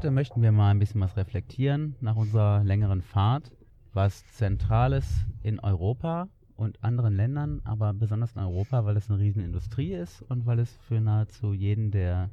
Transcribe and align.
Heute 0.00 0.12
möchten 0.12 0.40
wir 0.40 0.50
mal 0.50 0.70
ein 0.70 0.78
bisschen 0.78 1.02
was 1.02 1.18
reflektieren 1.18 1.94
nach 2.00 2.16
unserer 2.16 2.64
längeren 2.64 3.02
Fahrt, 3.02 3.52
was 3.92 4.24
Zentrales 4.32 5.26
in 5.42 5.60
Europa 5.60 6.26
und 6.56 6.82
anderen 6.82 7.14
Ländern, 7.14 7.60
aber 7.64 7.92
besonders 7.92 8.34
in 8.34 8.40
Europa, 8.40 8.86
weil 8.86 8.96
es 8.96 9.10
eine 9.10 9.18
Riesenindustrie 9.18 9.92
ist 9.92 10.22
und 10.22 10.46
weil 10.46 10.58
es 10.58 10.74
für 10.88 11.02
nahezu 11.02 11.52
jeden, 11.52 11.90
der 11.90 12.30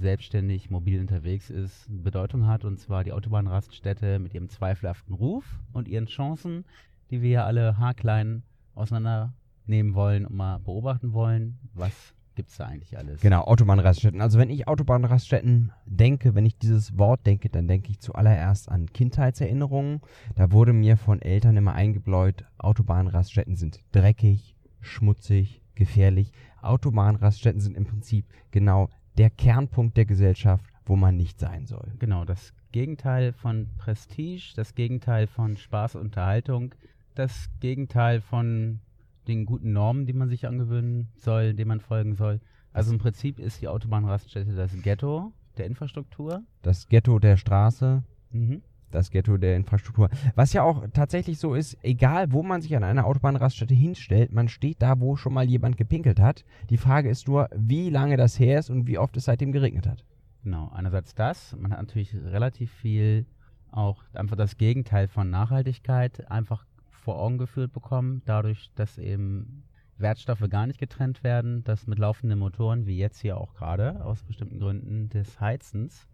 selbstständig 0.00 0.70
mobil 0.70 0.98
unterwegs 0.98 1.50
ist, 1.50 1.86
Bedeutung 1.90 2.46
hat, 2.46 2.64
und 2.64 2.78
zwar 2.78 3.04
die 3.04 3.12
Autobahnraststätte 3.12 4.18
mit 4.18 4.32
ihrem 4.32 4.48
zweifelhaften 4.48 5.14
Ruf 5.14 5.44
und 5.74 5.88
ihren 5.88 6.06
Chancen, 6.06 6.64
die 7.10 7.20
wir 7.20 7.30
ja 7.30 7.44
alle 7.44 7.76
haarklein 7.76 8.42
auseinandernehmen 8.74 9.92
wollen 9.92 10.24
und 10.24 10.34
mal 10.34 10.60
beobachten 10.60 11.12
wollen. 11.12 11.58
Was 11.74 12.14
gibt 12.36 12.50
es 12.50 12.58
da 12.58 12.66
eigentlich 12.66 12.96
alles? 12.96 13.20
Genau, 13.20 13.42
Autobahnraststätten. 13.42 14.20
Also 14.20 14.38
wenn 14.38 14.50
ich 14.50 14.68
Autobahnraststätten 14.68 15.72
denke, 15.86 16.34
wenn 16.34 16.46
ich 16.46 16.56
dieses 16.56 16.96
Wort 16.96 17.26
denke, 17.26 17.48
dann 17.48 17.66
denke 17.66 17.90
ich 17.90 17.98
zuallererst 17.98 18.70
an 18.70 18.86
Kindheitserinnerungen. 18.86 20.00
Da 20.36 20.52
wurde 20.52 20.72
mir 20.72 20.96
von 20.96 21.20
Eltern 21.20 21.56
immer 21.56 21.74
eingebläut, 21.74 22.44
Autobahnraststätten 22.58 23.56
sind 23.56 23.80
dreckig, 23.90 24.54
schmutzig, 24.80 25.62
gefährlich. 25.74 26.32
Autobahnraststätten 26.62 27.60
sind 27.60 27.76
im 27.76 27.86
Prinzip 27.86 28.26
genau 28.50 28.88
der 29.18 29.30
Kernpunkt 29.30 29.96
der 29.96 30.04
Gesellschaft, 30.04 30.64
wo 30.84 30.94
man 30.96 31.16
nicht 31.16 31.40
sein 31.40 31.66
soll. 31.66 31.92
Genau, 31.98 32.24
das 32.24 32.52
Gegenteil 32.72 33.32
von 33.32 33.68
Prestige, 33.78 34.52
das 34.54 34.74
Gegenteil 34.74 35.26
von 35.26 35.56
Spaß 35.56 35.94
und 35.96 36.02
Unterhaltung, 36.02 36.74
das 37.14 37.48
Gegenteil 37.60 38.20
von 38.20 38.80
den 39.28 39.46
guten 39.46 39.72
Normen, 39.72 40.06
die 40.06 40.12
man 40.12 40.28
sich 40.28 40.46
angewöhnen 40.46 41.08
soll, 41.16 41.54
denen 41.54 41.68
man 41.68 41.80
folgen 41.80 42.14
soll. 42.14 42.40
Also 42.72 42.92
im 42.92 42.98
Prinzip 42.98 43.38
ist 43.38 43.62
die 43.62 43.68
Autobahnraststätte 43.68 44.54
das 44.54 44.72
Ghetto 44.82 45.32
der 45.56 45.66
Infrastruktur. 45.66 46.42
Das 46.62 46.88
Ghetto 46.88 47.18
der 47.18 47.36
Straße. 47.36 48.02
Mhm. 48.30 48.62
Das 48.90 49.10
Ghetto 49.10 49.36
der 49.36 49.56
Infrastruktur. 49.56 50.08
Was 50.34 50.52
ja 50.52 50.62
auch 50.62 50.86
tatsächlich 50.92 51.38
so 51.38 51.54
ist, 51.54 51.76
egal 51.82 52.32
wo 52.32 52.42
man 52.42 52.62
sich 52.62 52.76
an 52.76 52.84
einer 52.84 53.06
Autobahnraststätte 53.06 53.74
hinstellt, 53.74 54.32
man 54.32 54.48
steht 54.48 54.80
da, 54.80 55.00
wo 55.00 55.16
schon 55.16 55.34
mal 55.34 55.48
jemand 55.48 55.76
gepinkelt 55.76 56.20
hat. 56.20 56.44
Die 56.70 56.76
Frage 56.76 57.10
ist 57.10 57.26
nur, 57.26 57.48
wie 57.54 57.90
lange 57.90 58.16
das 58.16 58.38
her 58.38 58.58
ist 58.58 58.70
und 58.70 58.86
wie 58.86 58.98
oft 58.98 59.16
es 59.16 59.24
seitdem 59.24 59.52
geregnet 59.52 59.86
hat. 59.86 60.04
Genau, 60.44 60.70
einerseits 60.72 61.14
das. 61.14 61.56
Man 61.58 61.72
hat 61.72 61.80
natürlich 61.80 62.14
relativ 62.14 62.70
viel 62.70 63.26
auch 63.70 64.04
einfach 64.14 64.36
das 64.36 64.56
Gegenteil 64.56 65.08
von 65.08 65.28
Nachhaltigkeit 65.28 66.30
einfach 66.30 66.64
vor 67.06 67.20
Augen 67.20 67.38
geführt 67.38 67.72
bekommen, 67.72 68.20
dadurch, 68.24 68.72
dass 68.74 68.98
eben 68.98 69.62
Wertstoffe 69.96 70.42
gar 70.50 70.66
nicht 70.66 70.80
getrennt 70.80 71.22
werden, 71.22 71.62
dass 71.62 71.86
mit 71.86 72.00
laufenden 72.00 72.36
Motoren, 72.40 72.84
wie 72.86 72.98
jetzt 72.98 73.20
hier 73.20 73.36
auch 73.38 73.54
gerade, 73.54 74.04
aus 74.04 74.24
bestimmten 74.24 74.58
Gründen 74.58 75.08
des 75.08 75.40
Heizens, 75.40 76.08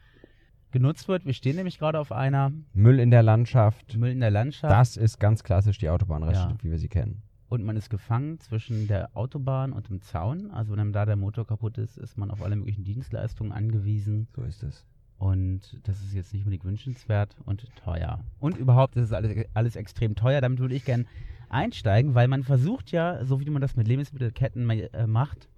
genutzt 0.70 1.08
wird. 1.08 1.24
Wir 1.24 1.32
stehen 1.32 1.56
nämlich 1.56 1.78
gerade 1.78 1.98
auf 1.98 2.12
einer 2.12 2.52
Müll 2.74 3.00
in 3.00 3.10
der 3.10 3.22
Landschaft. 3.22 3.96
Müll 3.96 4.10
in 4.12 4.20
der 4.20 4.30
Landschaft. 4.30 4.70
Das 4.70 4.98
ist 4.98 5.18
ganz 5.18 5.42
klassisch 5.42 5.78
die 5.78 5.88
Autobahnraststätte, 5.88 6.56
Ja. 6.58 6.62
wie 6.62 6.70
wir 6.70 6.78
sie 6.78 6.88
kennen. 6.88 7.22
und 7.48 7.64
man 7.64 7.77
ist 7.77 7.88
gefangen 7.90 8.38
zwischen 8.38 8.86
der 8.86 9.10
Autobahn 9.14 9.72
und 9.72 9.88
dem 9.88 10.00
Zaun. 10.02 10.50
Also 10.50 10.72
wenn 10.72 10.80
einem 10.80 10.92
da 10.92 11.04
der 11.06 11.16
Motor 11.16 11.46
kaputt 11.46 11.77
ist, 11.78 11.96
ist 11.98 12.16
man 12.18 12.30
auf 12.30 12.42
alle 12.42 12.56
möglichen 12.56 12.84
Dienstleistungen 12.84 13.52
angewiesen. 13.52 14.28
So 14.34 14.42
ist 14.42 14.62
es. 14.62 14.86
Und 15.22 15.78
das 15.84 16.02
ist 16.02 16.14
jetzt 16.14 16.33
nicht 16.33 16.42
unbedingt 16.42 16.64
wünschenswert 16.64 17.36
und 17.44 17.64
teuer. 17.77 18.24
Und 18.40 18.56
überhaupt 18.56 18.96
ist 18.96 19.05
es 19.05 19.12
alles, 19.12 19.46
alles 19.55 19.77
extrem 19.77 20.16
teuer. 20.16 20.40
Damit 20.40 20.58
würde 20.58 20.74
ich 20.74 20.84
gern 20.84 21.06
einsteigen, 21.48 22.16
weil 22.16 22.27
man 22.27 22.42
versucht 22.42 22.90
ja, 22.90 23.24
so 23.24 23.38
wie 23.38 23.48
man 23.48 23.62
das 23.62 23.77
mit 23.77 23.86
Lebensmittelketten 23.86 24.68
äh, 24.68 25.06
macht, 25.06 25.48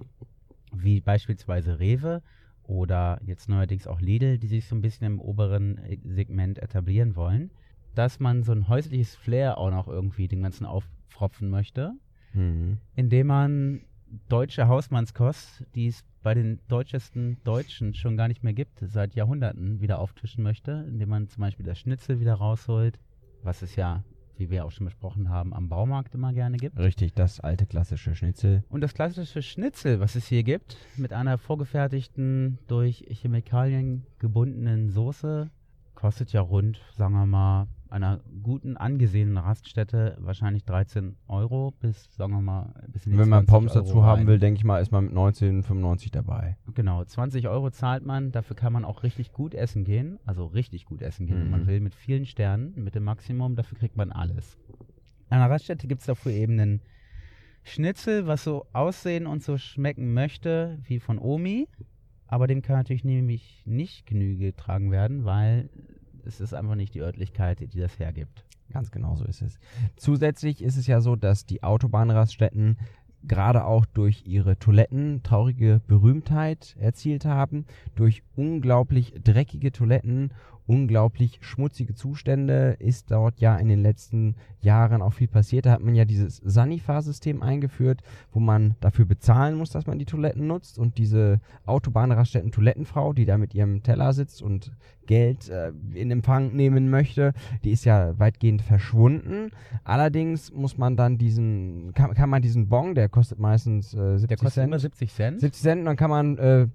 wie 0.71 1.01
beispielsweise 1.01 1.81
Rewe 1.81 2.21
oder 2.65 3.19
jetzt 3.25 3.49
neuerdings 3.49 3.87
auch 3.87 4.03
Lidl, 4.03 4.37
die 4.37 4.49
sich 4.49 4.67
so 4.69 4.77
ein 4.77 4.83
bisschen 4.83 5.07
im 5.07 5.19
oberen 5.19 5.79
äh, 5.79 5.97
Segment 6.05 6.59
etablieren 6.59 7.17
wollen, 7.17 7.51
dass 7.95 8.21
man 8.21 8.43
so 8.43 8.53
ein 8.53 8.69
häusliches 8.69 9.15
Flair 9.15 9.57
auch 9.57 9.71
noch 9.71 9.89
irgendwie 9.89 10.29
den 10.29 10.43
ganzen 10.43 10.67
auffropfen 10.67 11.49
möchte 11.49 11.95
Mhm. 12.35 12.79
indem 12.97 13.29
man 13.29 13.81
deutsche 14.29 14.69
Hausmannskost, 14.69 15.65
die 15.75 15.89
es 15.89 16.05
bei 16.23 16.35
den 16.35 16.61
deutschesten 16.69 17.37
Deutschen 17.45 17.95
schon 17.95 18.17
gar 18.17 18.29
nicht 18.29 18.43
mehr 18.43 18.55
gibt, 18.55 18.81
seit 18.81 19.15
Jahrhunderten 19.15 19.81
wieder 19.81 19.99
auftischen 19.99 20.43
möchte, 20.43 20.85
indem 20.89 21.11
man 21.11 21.29
zum 21.29 21.43
Beispiel 21.43 21.67
das 21.67 21.79
Schnitzel 21.79 22.21
wieder 22.21 22.35
rausholt, 22.35 22.99
was 23.43 23.63
es 23.63 23.77
ja, 23.77 24.05
wie 24.37 24.51
wir 24.51 24.65
auch 24.65 24.71
schon 24.71 24.87
besprochen 24.87 25.29
haben, 25.29 25.53
am 25.53 25.69
Baumarkt 25.69 26.15
immer 26.15 26.33
gerne 26.33 26.57
gibt. 26.57 26.79
Richtig, 26.79 27.15
das 27.15 27.41
alte 27.41 27.67
klassische 27.67 28.15
Schnitzel. 28.15 28.65
Und 28.71 28.81
das 28.81 28.95
klassische 28.95 29.43
Schnitzel, 29.43 30.01
was 30.01 30.15
es 30.15 30.27
hier 30.27 30.43
gibt, 30.43 30.77
mit 30.97 31.13
einer 31.13 31.39
vorgefertigten, 31.39 32.59
durch 32.67 33.05
Chemikalien 33.09 34.07
gebundenen 34.19 34.89
Soße, 34.89 35.51
kostet 35.95 36.33
ja 36.33 36.41
rund, 36.41 36.81
sagen 36.97 37.15
wir 37.15 37.27
mal, 37.27 37.67
einer 37.91 38.21
guten, 38.43 38.77
angesehenen 38.77 39.37
Raststätte 39.39 40.17
wahrscheinlich 40.21 40.65
13 40.65 41.17
Euro 41.29 41.73
bis, 41.81 42.09
sagen 42.17 42.33
wir 42.33 42.41
mal, 42.41 42.75
bis 42.89 43.07
in 43.07 43.13
die 43.13 43.19
Wenn 43.19 43.29
man 43.29 43.47
20 43.47 43.49
Pommes 43.55 43.77
Euro 43.77 43.85
dazu 43.85 44.03
haben 44.05 44.19
rein. 44.21 44.27
will, 44.27 44.39
denke 44.39 44.59
ich 44.59 44.65
mal, 44.65 44.79
ist 44.81 44.91
man 44.91 45.05
mit 45.05 45.15
19,95 45.15 46.11
dabei. 46.13 46.57
Genau, 46.75 47.05
20 47.05 47.49
Euro 47.49 47.71
zahlt 47.71 48.05
man, 48.05 48.33
dafür 48.33 48.57
kann 48.57 48.73
man 48.73 48.85
auch 48.85 49.03
richtig 49.03 49.33
gut 49.33 49.55
essen 49.55 49.85
gehen, 49.85 50.19
also 50.25 50.47
richtig 50.47 50.87
gut 50.87 51.03
essen 51.03 51.27
gehen, 51.27 51.41
wenn 51.41 51.51
man 51.51 51.63
Mhm. 51.63 51.67
will, 51.67 51.81
mit 51.81 51.95
vielen 51.95 52.27
Sternen, 52.27 52.73
mit 52.77 52.95
dem 52.95 53.05
Maximum, 53.05 53.55
dafür 53.57 53.79
kriegt 53.79 53.97
man 53.97 54.11
alles. 54.13 54.59
An 55.31 55.41
der 55.41 55.51
Raststätte 55.51 55.87
gibt 55.87 56.01
es 56.01 56.07
dafür 56.07 56.33
eben 56.33 56.59
einen 56.59 56.81
Schnitzel, 57.63 58.27
was 58.27 58.45
so 58.45 58.67
aussehen 58.73 59.27
und 59.27 59.43
so 59.43 59.57
schmecken 59.57 60.13
möchte 60.13 60.79
wie 60.87 61.01
von 61.01 61.19
Omi, 61.19 61.67
aber 62.27 62.47
dem 62.47 62.63
kann 62.63 62.77
natürlich 62.77 63.05
nämlich 63.05 63.63
nicht 63.67 64.07
Genüge 64.07 64.47
getragen 64.47 64.91
werden, 64.91 65.25
weil 65.25 65.71
es 66.27 66.41
ist 66.41 66.55
einfach 66.55 66.75
nicht 66.75 66.95
die 66.95 67.03
Örtlichkeit, 67.03 67.61
die 67.61 67.81
das 67.81 67.99
hergibt. 67.99 68.45
Ganz 68.73 68.91
genau 68.91 69.15
so 69.15 69.25
ist 69.25 69.43
es. 69.43 69.59
Zusätzlich 69.97 70.63
ist 70.63 70.77
es 70.77 70.87
ja 70.87 71.01
so, 71.01 71.17
dass 71.17 71.47
die 71.47 71.63
Autobahnraststätten 71.63 72.77
gerade 73.27 73.65
auch 73.65 73.87
durch 73.87 74.27
ihre 74.27 74.59
Toiletten 74.59 75.23
traurige 75.23 75.81
Berühmtheit 75.87 76.77
erzielt 76.79 77.25
haben, 77.25 77.65
durch 77.95 78.23
unglaublich 78.37 79.15
dreckige 79.23 79.73
Toiletten, 79.73 80.31
unglaublich 80.67 81.39
schmutzige 81.43 81.95
Zustände 81.95 82.77
ist 82.79 83.11
dort 83.11 83.41
ja 83.41 83.57
in 83.57 83.69
den 83.69 83.83
letzten 83.83 84.35
Jahren 84.61 85.03
auch 85.03 85.13
viel 85.13 85.29
passiert. 85.29 85.67
Da 85.67 85.73
hat 85.73 85.83
man 85.83 85.95
ja 85.95 86.05
dieses 86.05 86.39
Sanifa-System 86.39 87.43
eingeführt, 87.43 88.03
wo 88.33 88.41
man 88.41 88.75
dafür 88.81 89.05
bezahlen 89.05 89.57
muss, 89.57 89.71
dass 89.71 89.87
man 89.87 89.99
die 89.99 90.07
Toiletten 90.07 90.47
nutzt 90.47 90.79
und 90.79 90.97
diese 90.99 91.41
Autobahnraststätten-Toilettenfrau, 91.67 93.13
die 93.13 93.27
da 93.27 93.37
mit 93.37 93.55
ihrem 93.55 93.83
Teller 93.83 94.13
sitzt 94.13 94.43
und 94.43 94.73
Geld 95.07 95.49
äh, 95.49 95.73
in 95.95 96.11
Empfang 96.11 96.55
nehmen 96.55 96.91
möchte, 96.91 97.33
die 97.65 97.71
ist 97.73 97.85
ja 97.85 98.19
weitgehend 98.19 98.63
verschwunden. 98.63 99.51
Allerdings 99.85 100.53
muss 100.53 100.79
man 100.79 100.97
dann 100.97 101.19
diesen, 101.19 101.93
kann, 101.95 102.15
kann 102.15 102.31
man 102.31 102.43
diesen 102.43 102.69
Bon, 102.69 102.95
der 102.95 103.09
kostet 103.09 103.39
meistens 103.39 103.95
äh, 103.95 104.19
70 104.19 104.29
Der 104.29 104.37
kostet 104.37 104.53
Cent. 104.55 104.69
immer 104.69 104.79
70 104.79 105.13
Cent. 105.13 105.41
70 105.41 105.63
Cent 105.63 105.87
dann 105.87 105.97
kann 105.97 106.11
man 106.11 106.39
äh, 106.39 106.67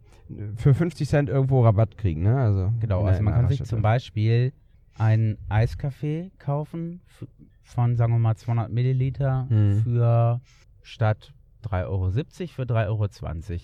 für 0.55 0.73
50 0.73 1.07
Cent 1.07 1.29
irgendwo 1.29 1.61
Rabatt 1.63 1.97
kriegen, 1.97 2.23
ne? 2.23 2.37
Also 2.37 2.71
Genau, 2.79 3.03
also 3.03 3.23
man 3.23 3.33
kann 3.33 3.47
sich 3.47 3.63
zum 3.63 3.81
Beispiel 3.81 4.53
einen 4.97 5.37
Eiskaffee 5.49 6.31
kaufen 6.39 7.01
von, 7.63 7.95
sagen 7.95 8.13
wir 8.13 8.19
mal, 8.19 8.35
200 8.35 8.71
Milliliter 8.71 9.47
Mhm. 9.49 9.81
für 9.83 10.41
statt 10.81 11.33
3,70 11.63 11.85
Euro 11.87 12.09
für 12.11 12.61
3,20 12.63 12.87
Euro. 12.87 13.07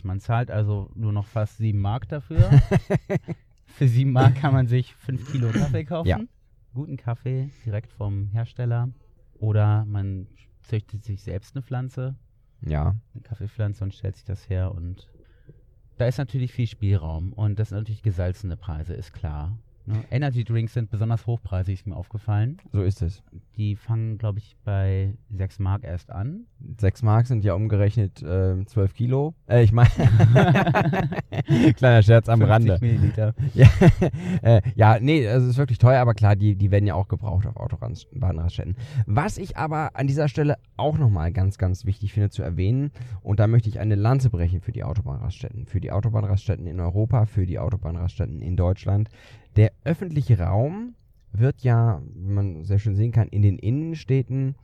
Man 0.03 0.19
zahlt 0.19 0.51
also 0.51 0.89
nur 0.95 1.11
noch 1.13 1.25
fast 1.25 1.57
7 1.57 1.79
Mark 1.79 2.07
dafür. 2.09 2.39
für 3.75 3.87
7 3.87 4.11
Mark 4.11 4.35
kann 4.35 4.53
man 4.53 4.67
sich 4.67 4.95
5 4.95 5.31
Kilo 5.31 5.49
Kaffee 5.51 5.83
kaufen. 5.83 6.07
Ja. 6.07 6.19
Guten 6.73 6.97
Kaffee 6.97 7.49
direkt 7.65 7.91
vom 7.91 8.27
Hersteller. 8.27 8.89
Oder 9.39 9.85
man 9.85 10.27
züchtet 10.61 11.03
sich 11.03 11.21
selbst 11.21 11.55
eine 11.55 11.61
Pflanze, 11.61 12.15
Ja, 12.61 12.95
eine 13.13 13.21
Kaffeepflanze 13.23 13.83
und 13.83 13.93
stellt 13.93 14.15
sich 14.15 14.25
das 14.25 14.49
her 14.49 14.73
und 14.73 15.09
da 15.97 16.07
ist 16.07 16.17
natürlich 16.17 16.51
viel 16.51 16.67
Spielraum 16.67 17.33
und 17.33 17.59
das 17.59 17.69
sind 17.69 17.77
natürlich 17.79 18.01
gesalzene 18.01 18.57
Preise, 18.57 18.93
ist 18.93 19.13
klar. 19.13 19.57
Ne? 19.87 20.03
Energy 20.09 20.43
Drinks 20.43 20.73
sind 20.73 20.89
besonders 20.89 21.27
hochpreisig, 21.27 21.75
ist 21.75 21.87
mir 21.87 21.95
aufgefallen. 21.95 22.57
so 22.71 22.81
ist 22.81 23.01
es. 23.01 23.21
Die 23.55 23.75
fangen, 23.75 24.17
glaube 24.17 24.39
ich, 24.39 24.57
bei 24.63 25.13
6 25.29 25.59
Mark 25.59 25.83
erst 25.83 26.11
an. 26.11 26.45
6 26.79 27.03
Mark 27.03 27.27
sind 27.27 27.43
ja 27.43 27.53
umgerechnet 27.53 28.21
äh, 28.23 28.65
12 28.65 28.93
Kilo. 28.95 29.35
Äh, 29.47 29.63
ich 29.63 29.71
meine, 29.71 29.89
kleiner 31.77 32.01
Scherz 32.01 32.29
am 32.29 32.39
50 32.39 32.49
Rande. 32.49 32.77
Milliliter. 32.81 33.33
Ja, 33.53 33.67
äh, 34.41 34.61
ja, 34.75 34.97
nee, 34.99 35.27
also 35.27 35.45
es 35.45 35.51
ist 35.51 35.57
wirklich 35.57 35.77
teuer, 35.77 36.01
aber 36.01 36.13
klar, 36.13 36.35
die, 36.35 36.55
die 36.55 36.71
werden 36.71 36.87
ja 36.87 36.95
auch 36.95 37.07
gebraucht 37.07 37.45
auf 37.45 37.55
Autobahnraststätten. 37.55 38.75
Was 39.05 39.37
ich 39.37 39.55
aber 39.55 39.95
an 39.95 40.07
dieser 40.07 40.27
Stelle 40.27 40.57
auch 40.77 40.97
nochmal 40.97 41.31
ganz, 41.31 41.57
ganz 41.57 41.85
wichtig 41.85 42.11
finde 42.11 42.31
zu 42.31 42.43
erwähnen, 42.43 42.91
und 43.21 43.39
da 43.39 43.47
möchte 43.47 43.69
ich 43.69 43.79
eine 43.79 43.95
Lanze 43.95 44.29
brechen 44.29 44.61
für 44.61 44.71
die 44.71 44.83
Autobahnraststätten, 44.83 45.67
für 45.67 45.79
die 45.79 45.91
Autobahnraststätten 45.91 46.67
in 46.67 46.79
Europa, 46.79 47.25
für 47.25 47.45
die 47.45 47.59
Autobahnraststätten 47.59 48.41
in 48.41 48.57
Deutschland. 48.57 49.09
Der 49.55 49.71
öffentliche 49.83 50.39
Raum 50.39 50.95
wird 51.31 51.61
ja, 51.61 52.01
wie 52.13 52.33
man 52.33 52.63
sehr 52.63 52.79
schön 52.79 52.95
sehen 52.95 53.11
kann, 53.11 53.29
in 53.29 53.41
den 53.41 53.57
Innenstädten 53.57 54.55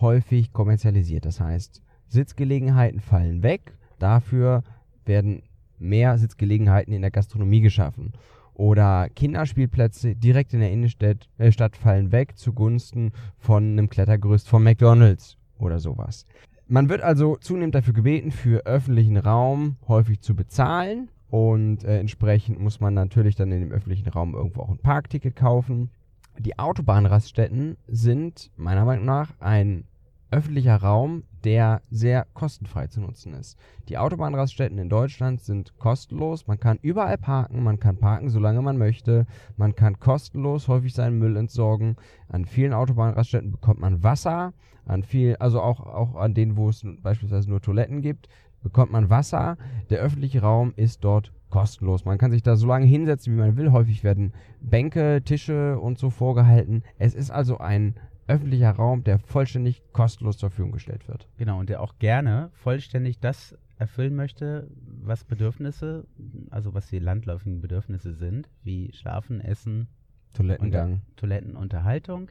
häufig 0.00 0.52
kommerzialisiert. 0.52 1.24
Das 1.24 1.40
heißt, 1.40 1.82
Sitzgelegenheiten 2.08 3.00
fallen 3.00 3.42
weg, 3.42 3.76
dafür 3.98 4.64
werden 5.04 5.42
mehr 5.78 6.18
Sitzgelegenheiten 6.18 6.92
in 6.92 7.02
der 7.02 7.10
Gastronomie 7.10 7.60
geschaffen. 7.60 8.12
oder 8.54 9.08
Kinderspielplätze 9.08 10.14
direkt 10.14 10.52
in 10.52 10.60
der 10.60 10.70
Innenstadt 10.70 11.28
äh, 11.38 11.50
Stadt 11.50 11.76
fallen 11.76 12.12
weg 12.12 12.36
zugunsten 12.36 13.12
von 13.38 13.64
einem 13.64 13.88
Klettergerüst 13.88 14.48
von 14.48 14.62
McDonald's 14.62 15.38
oder 15.58 15.78
sowas. 15.78 16.26
Man 16.68 16.90
wird 16.90 17.00
also 17.00 17.36
zunehmend 17.36 17.74
dafür 17.74 17.94
gebeten, 17.94 18.30
für 18.30 18.66
öffentlichen 18.66 19.16
Raum 19.16 19.76
häufig 19.88 20.20
zu 20.20 20.36
bezahlen 20.36 21.08
und 21.30 21.84
äh, 21.84 21.98
entsprechend 21.98 22.58
muss 22.60 22.80
man 22.80 22.94
natürlich 22.94 23.36
dann 23.36 23.52
in 23.52 23.60
dem 23.60 23.72
öffentlichen 23.72 24.08
Raum 24.08 24.34
irgendwo 24.34 24.62
auch 24.62 24.70
ein 24.70 24.78
Parkticket 24.78 25.36
kaufen. 25.36 25.90
Die 26.38 26.58
Autobahnraststätten 26.58 27.76
sind 27.86 28.50
meiner 28.56 28.84
Meinung 28.84 29.04
nach 29.04 29.32
ein 29.40 29.84
öffentlicher 30.30 30.76
Raum, 30.76 31.24
der 31.44 31.82
sehr 31.90 32.26
kostenfrei 32.34 32.86
zu 32.86 33.00
nutzen 33.00 33.34
ist. 33.34 33.58
Die 33.88 33.98
Autobahnraststätten 33.98 34.78
in 34.78 34.88
Deutschland 34.88 35.40
sind 35.40 35.76
kostenlos. 35.78 36.46
Man 36.46 36.60
kann 36.60 36.78
überall 36.82 37.18
parken, 37.18 37.62
man 37.62 37.80
kann 37.80 37.96
parken, 37.96 38.28
solange 38.28 38.62
man 38.62 38.78
möchte. 38.78 39.26
Man 39.56 39.74
kann 39.74 39.98
kostenlos 39.98 40.68
häufig 40.68 40.94
seinen 40.94 41.18
Müll 41.18 41.36
entsorgen. 41.36 41.96
An 42.28 42.44
vielen 42.44 42.72
Autobahnraststätten 42.72 43.50
bekommt 43.50 43.80
man 43.80 44.02
Wasser. 44.02 44.52
An 44.86 45.02
viel, 45.02 45.36
also 45.36 45.60
auch, 45.60 45.80
auch 45.80 46.16
an 46.16 46.34
denen, 46.34 46.56
wo 46.56 46.68
es 46.68 46.84
beispielsweise 47.02 47.48
nur 47.48 47.60
Toiletten 47.60 48.00
gibt, 48.00 48.28
bekommt 48.62 48.92
man 48.92 49.10
Wasser. 49.10 49.56
Der 49.90 50.00
öffentliche 50.00 50.42
Raum 50.42 50.72
ist 50.76 51.04
dort 51.04 51.32
kostenlos. 51.50 52.04
Man 52.04 52.18
kann 52.18 52.30
sich 52.30 52.42
da 52.42 52.56
so 52.56 52.66
lange 52.66 52.86
hinsetzen, 52.86 53.34
wie 53.34 53.40
man 53.40 53.56
will. 53.56 53.72
Häufig 53.72 54.04
werden 54.04 54.32
Bänke, 54.60 55.22
Tische 55.24 55.78
und 55.78 55.98
so 55.98 56.10
vorgehalten. 56.10 56.82
Es 56.98 57.14
ist 57.14 57.30
also 57.30 57.58
ein 57.58 57.94
öffentlicher 58.28 58.70
Raum, 58.70 59.02
der 59.02 59.18
vollständig 59.18 59.82
kostenlos 59.92 60.38
zur 60.38 60.50
Verfügung 60.50 60.72
gestellt 60.72 61.08
wird. 61.08 61.28
Genau, 61.36 61.58
und 61.58 61.68
der 61.68 61.82
auch 61.82 61.98
gerne 61.98 62.50
vollständig 62.52 63.18
das 63.18 63.58
erfüllen 63.76 64.14
möchte, 64.14 64.70
was 65.02 65.24
Bedürfnisse, 65.24 66.06
also 66.50 66.74
was 66.74 66.88
die 66.88 66.98
landläufigen 66.98 67.60
Bedürfnisse 67.60 68.12
sind, 68.12 68.48
wie 68.62 68.92
Schlafen, 68.92 69.40
Essen, 69.40 69.88
Toilettengang. 70.34 70.92
Unter 70.92 71.16
Toilettenunterhaltung, 71.16 72.30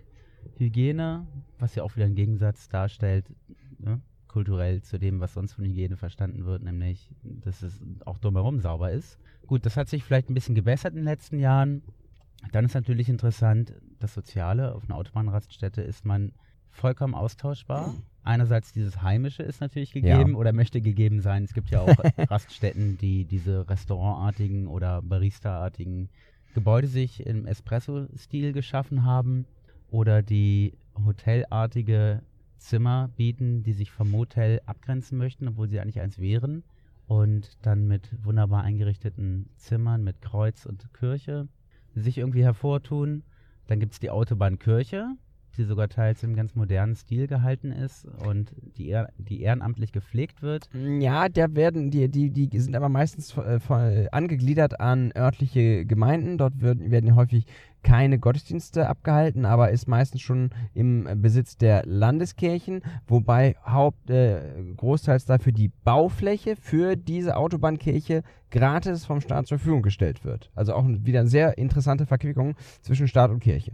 Hygiene, 0.58 1.28
was 1.58 1.76
ja 1.76 1.84
auch 1.84 1.96
wieder 1.96 2.06
einen 2.06 2.16
Gegensatz 2.16 2.70
darstellt, 2.70 3.26
ne, 3.78 4.00
kulturell 4.30 4.82
zu 4.82 4.98
dem, 4.98 5.20
was 5.20 5.34
sonst 5.34 5.54
von 5.54 5.66
Hygiene 5.66 5.98
verstanden 5.98 6.46
wird, 6.46 6.64
nämlich, 6.64 7.10
dass 7.24 7.62
es 7.62 7.82
auch 8.06 8.18
drumherum 8.20 8.62
sauber 8.62 8.92
ist. 8.92 9.18
Gut, 9.48 9.66
das 9.66 9.76
hat 9.76 9.90
sich 9.90 10.04
vielleicht 10.06 10.30
ein 10.30 10.34
bisschen 10.34 10.56
gebessert 10.56 10.92
in 10.94 11.00
den 11.00 11.06
letzten 11.06 11.40
Jahren. 11.40 11.82
Dann 12.54 12.64
ist 12.64 12.74
natürlich 12.76 13.10
interessant, 13.10 13.74
das 14.00 14.14
Soziale. 14.14 14.74
Auf 14.74 14.86
einer 14.86 14.96
Autobahnraststätte 14.96 15.82
ist 15.82 16.06
man 16.06 16.32
vollkommen 16.72 17.16
austauschbar. 17.16 17.96
Einerseits 18.24 18.72
dieses 18.72 19.02
Heimische 19.02 19.44
ist 19.44 19.60
natürlich 19.60 19.92
gegeben 19.92 20.32
Ja. 20.32 20.38
oder 20.38 20.54
möchte 20.54 20.80
gegeben 20.80 21.20
sein. 21.20 21.44
Es 21.44 21.54
gibt 21.54 21.70
ja 21.72 21.82
auch 21.82 21.88
Raststätten, 22.30 22.98
die 22.98 23.26
diese 23.26 23.68
restaurantartigen 23.70 24.68
oder 24.68 25.02
Barista-artigen 25.02 26.10
Gebäude 26.54 26.88
sich 26.88 27.26
im 27.26 27.46
Espresso-Stil 27.46 28.54
geschaffen 28.54 29.04
haben 29.04 29.46
oder 29.90 30.22
die 30.22 30.74
hotelartige 31.06 32.22
Zimmer 32.60 33.10
bieten, 33.16 33.64
die 33.64 33.74
sich 33.74 33.92
vom 33.92 34.12
Motel 34.12 34.62
abgrenzen 34.66 35.18
möchten, 35.18 35.48
obwohl 35.48 35.68
sie 35.70 35.80
eigentlich 35.80 36.02
eins 36.02 36.20
wären. 36.20 36.64
Und 37.08 37.58
dann 37.64 37.88
mit 37.88 38.16
wunderbar 38.24 38.64
eingerichteten 38.64 39.50
Zimmern 39.56 40.04
mit 40.04 40.22
Kreuz 40.22 40.66
und 40.66 40.94
Kirche 40.94 41.48
sich 41.96 42.18
irgendwie 42.18 42.44
hervortun. 42.44 43.24
Dann 43.68 43.80
gibt 43.80 43.94
es 43.94 44.00
die 44.00 44.12
Autobahnkirche, 44.12 45.16
die 45.58 45.64
sogar 45.64 45.90
teils 45.90 46.24
im 46.24 46.36
ganz 46.36 46.56
modernen 46.56 46.96
Stil 46.96 47.28
gehalten 47.28 47.72
ist 47.72 48.06
und 48.26 48.54
die, 48.78 48.96
die 49.18 49.42
ehrenamtlich 49.42 49.92
gepflegt 49.92 50.42
wird. 50.42 50.70
Ja, 50.74 51.30
der 51.30 51.56
werden, 51.56 51.92
die, 51.92 52.10
die, 52.10 52.30
die 52.30 52.60
sind 52.60 52.76
aber 52.76 52.90
meistens 52.90 53.36
äh, 53.38 53.60
von, 53.60 54.08
angegliedert 54.12 54.80
an 54.80 55.12
örtliche 55.16 55.86
Gemeinden. 55.86 56.38
Dort 56.38 56.62
werden, 56.62 56.92
werden 56.92 57.16
häufig 57.16 57.46
keine 57.84 58.20
Gottesdienste 58.20 58.88
abgehalten, 58.88 59.46
aber 59.46 59.72
ist 59.72 59.88
meistens 59.88 60.22
schon 60.22 60.50
im 60.74 61.08
Besitz 61.22 61.58
der 61.58 61.84
Landeskirchen, 61.86 62.82
wobei 63.08 63.56
Haupt, 63.66 64.10
äh, 64.10 64.42
großteils 64.76 65.26
dafür 65.26 65.52
die 65.52 65.72
Baufläche 65.84 66.56
für 66.56 66.96
diese 66.96 67.38
Autobahnkirche 67.38 68.24
gratis 68.52 69.06
vom 69.06 69.22
Staat 69.22 69.48
zur 69.48 69.60
Verfügung 69.60 69.82
gestellt 69.82 70.26
wird. 70.26 70.52
Also 70.56 70.74
auch 70.74 70.86
wieder 70.88 71.22
eine 71.22 71.30
sehr 71.30 71.58
interessante 71.58 72.06
Verquickung 72.06 72.56
zwischen 72.82 73.08
Staat 73.08 73.32
und 73.32 73.40
Kirche. 73.40 73.74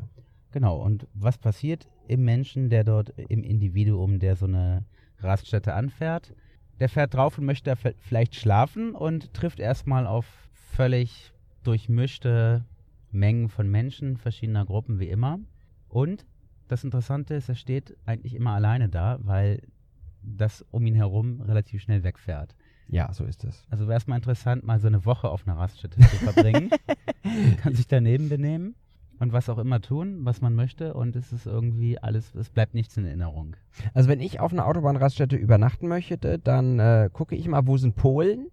Genau, 0.55 0.77
und 0.77 1.05
was 1.13 1.37
passiert 1.37 1.89
im 2.07 2.23
Menschen, 2.23 2.69
der 2.69 2.85
dort, 2.85 3.09
im 3.09 3.43
Individuum, 3.43 4.19
der 4.19 4.37
so 4.37 4.45
eine 4.45 4.85
Raststätte 5.19 5.73
anfährt? 5.73 6.33
Der 6.79 6.87
fährt 6.87 7.13
drauf 7.13 7.37
und 7.37 7.43
möchte 7.43 7.75
vielleicht 7.99 8.35
schlafen 8.35 8.95
und 8.95 9.33
trifft 9.33 9.59
erstmal 9.59 10.07
auf 10.07 10.25
völlig 10.53 11.33
durchmischte 11.63 12.63
Mengen 13.11 13.49
von 13.49 13.69
Menschen 13.69 14.15
verschiedener 14.15 14.65
Gruppen 14.65 14.97
wie 14.97 15.09
immer. 15.09 15.39
Und 15.89 16.25
das 16.69 16.85
Interessante 16.85 17.33
ist, 17.33 17.49
er 17.49 17.55
steht 17.55 17.97
eigentlich 18.05 18.33
immer 18.33 18.51
alleine 18.51 18.87
da, 18.87 19.19
weil 19.23 19.61
das 20.21 20.61
um 20.71 20.85
ihn 20.85 20.95
herum 20.95 21.41
relativ 21.41 21.81
schnell 21.81 22.03
wegfährt. 22.03 22.55
Ja, 22.87 23.11
so 23.11 23.25
ist 23.25 23.43
es. 23.43 23.67
Also 23.69 23.89
wäre 23.89 23.97
es 23.97 24.07
mal 24.07 24.15
interessant, 24.15 24.63
mal 24.63 24.79
so 24.79 24.87
eine 24.87 25.03
Woche 25.03 25.27
auf 25.27 25.45
einer 25.45 25.57
Raststätte 25.57 25.99
zu 25.99 26.15
verbringen. 26.15 26.69
kann 27.61 27.75
sich 27.75 27.87
daneben 27.87 28.29
benehmen 28.29 28.75
und 29.19 29.33
was 29.33 29.49
auch 29.49 29.57
immer 29.57 29.81
tun, 29.81 30.19
was 30.23 30.41
man 30.41 30.53
möchte 30.55 30.93
und 30.93 31.15
es 31.15 31.31
ist 31.31 31.45
irgendwie 31.45 31.97
alles, 31.99 32.33
es 32.35 32.49
bleibt 32.49 32.73
nichts 32.73 32.97
in 32.97 33.05
Erinnerung. 33.05 33.55
Also 33.93 34.09
wenn 34.09 34.19
ich 34.19 34.39
auf 34.39 34.51
einer 34.53 34.65
Autobahnraststätte 34.67 35.35
übernachten 35.35 35.87
möchte, 35.87 36.39
dann 36.39 36.79
äh, 36.79 37.09
gucke 37.11 37.35
ich 37.35 37.47
mal, 37.47 37.65
wo 37.67 37.77
sind 37.77 37.95
Polen? 37.95 38.47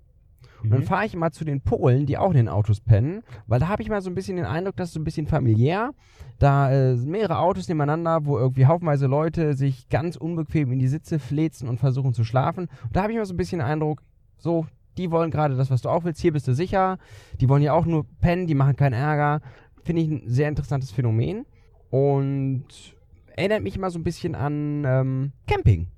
Und 0.62 0.70
dann 0.70 0.80
Mhm. 0.80 0.84
fahre 0.84 1.06
ich 1.06 1.14
immer 1.14 1.32
zu 1.32 1.44
den 1.44 1.60
Polen, 1.60 2.06
die 2.06 2.16
auch 2.18 2.30
in 2.30 2.36
den 2.36 2.48
Autos 2.48 2.80
pennen, 2.80 3.22
weil 3.48 3.58
da 3.58 3.66
habe 3.66 3.82
ich 3.82 3.88
mal 3.88 4.00
so 4.00 4.08
ein 4.10 4.14
bisschen 4.14 4.36
den 4.36 4.44
Eindruck, 4.46 4.76
das 4.76 4.90
ist 4.90 4.94
so 4.94 5.00
ein 5.00 5.04
bisschen 5.04 5.26
familiär. 5.26 5.90
Da 6.38 6.70
äh, 6.70 6.96
sind 6.96 7.10
mehrere 7.10 7.38
Autos 7.38 7.66
nebeneinander, 7.68 8.24
wo 8.26 8.38
irgendwie 8.38 8.66
haufenweise 8.66 9.06
Leute 9.08 9.54
sich 9.54 9.88
ganz 9.88 10.14
unbequem 10.16 10.70
in 10.70 10.78
die 10.78 10.86
Sitze 10.86 11.18
flezen 11.18 11.68
und 11.68 11.78
versuchen 11.80 12.14
zu 12.14 12.22
schlafen. 12.22 12.68
Und 12.84 12.94
da 12.96 13.02
habe 13.02 13.10
ich 13.12 13.16
immer 13.16 13.26
so 13.26 13.34
ein 13.34 13.38
bisschen 13.38 13.58
den 13.58 13.66
Eindruck, 13.66 14.02
so, 14.38 14.66
die 14.98 15.10
wollen 15.10 15.30
gerade 15.32 15.56
das, 15.56 15.70
was 15.70 15.82
du 15.82 15.88
auch 15.88 16.04
willst, 16.04 16.20
hier 16.20 16.32
bist 16.32 16.46
du 16.46 16.54
sicher. 16.54 16.98
Die 17.40 17.48
wollen 17.48 17.62
ja 17.62 17.72
auch 17.72 17.86
nur 17.86 18.04
pennen, 18.20 18.46
die 18.46 18.54
machen 18.54 18.76
keinen 18.76 18.92
Ärger. 18.92 19.40
Finde 19.84 20.02
ich 20.02 20.08
ein 20.08 20.22
sehr 20.26 20.48
interessantes 20.48 20.90
Phänomen. 20.90 21.46
Und 21.90 22.64
erinnert 23.36 23.62
mich 23.62 23.76
immer 23.76 23.90
so 23.90 23.98
ein 23.98 24.04
bisschen 24.04 24.34
an 24.34 24.84
ähm, 24.86 25.32
Camping. 25.46 25.88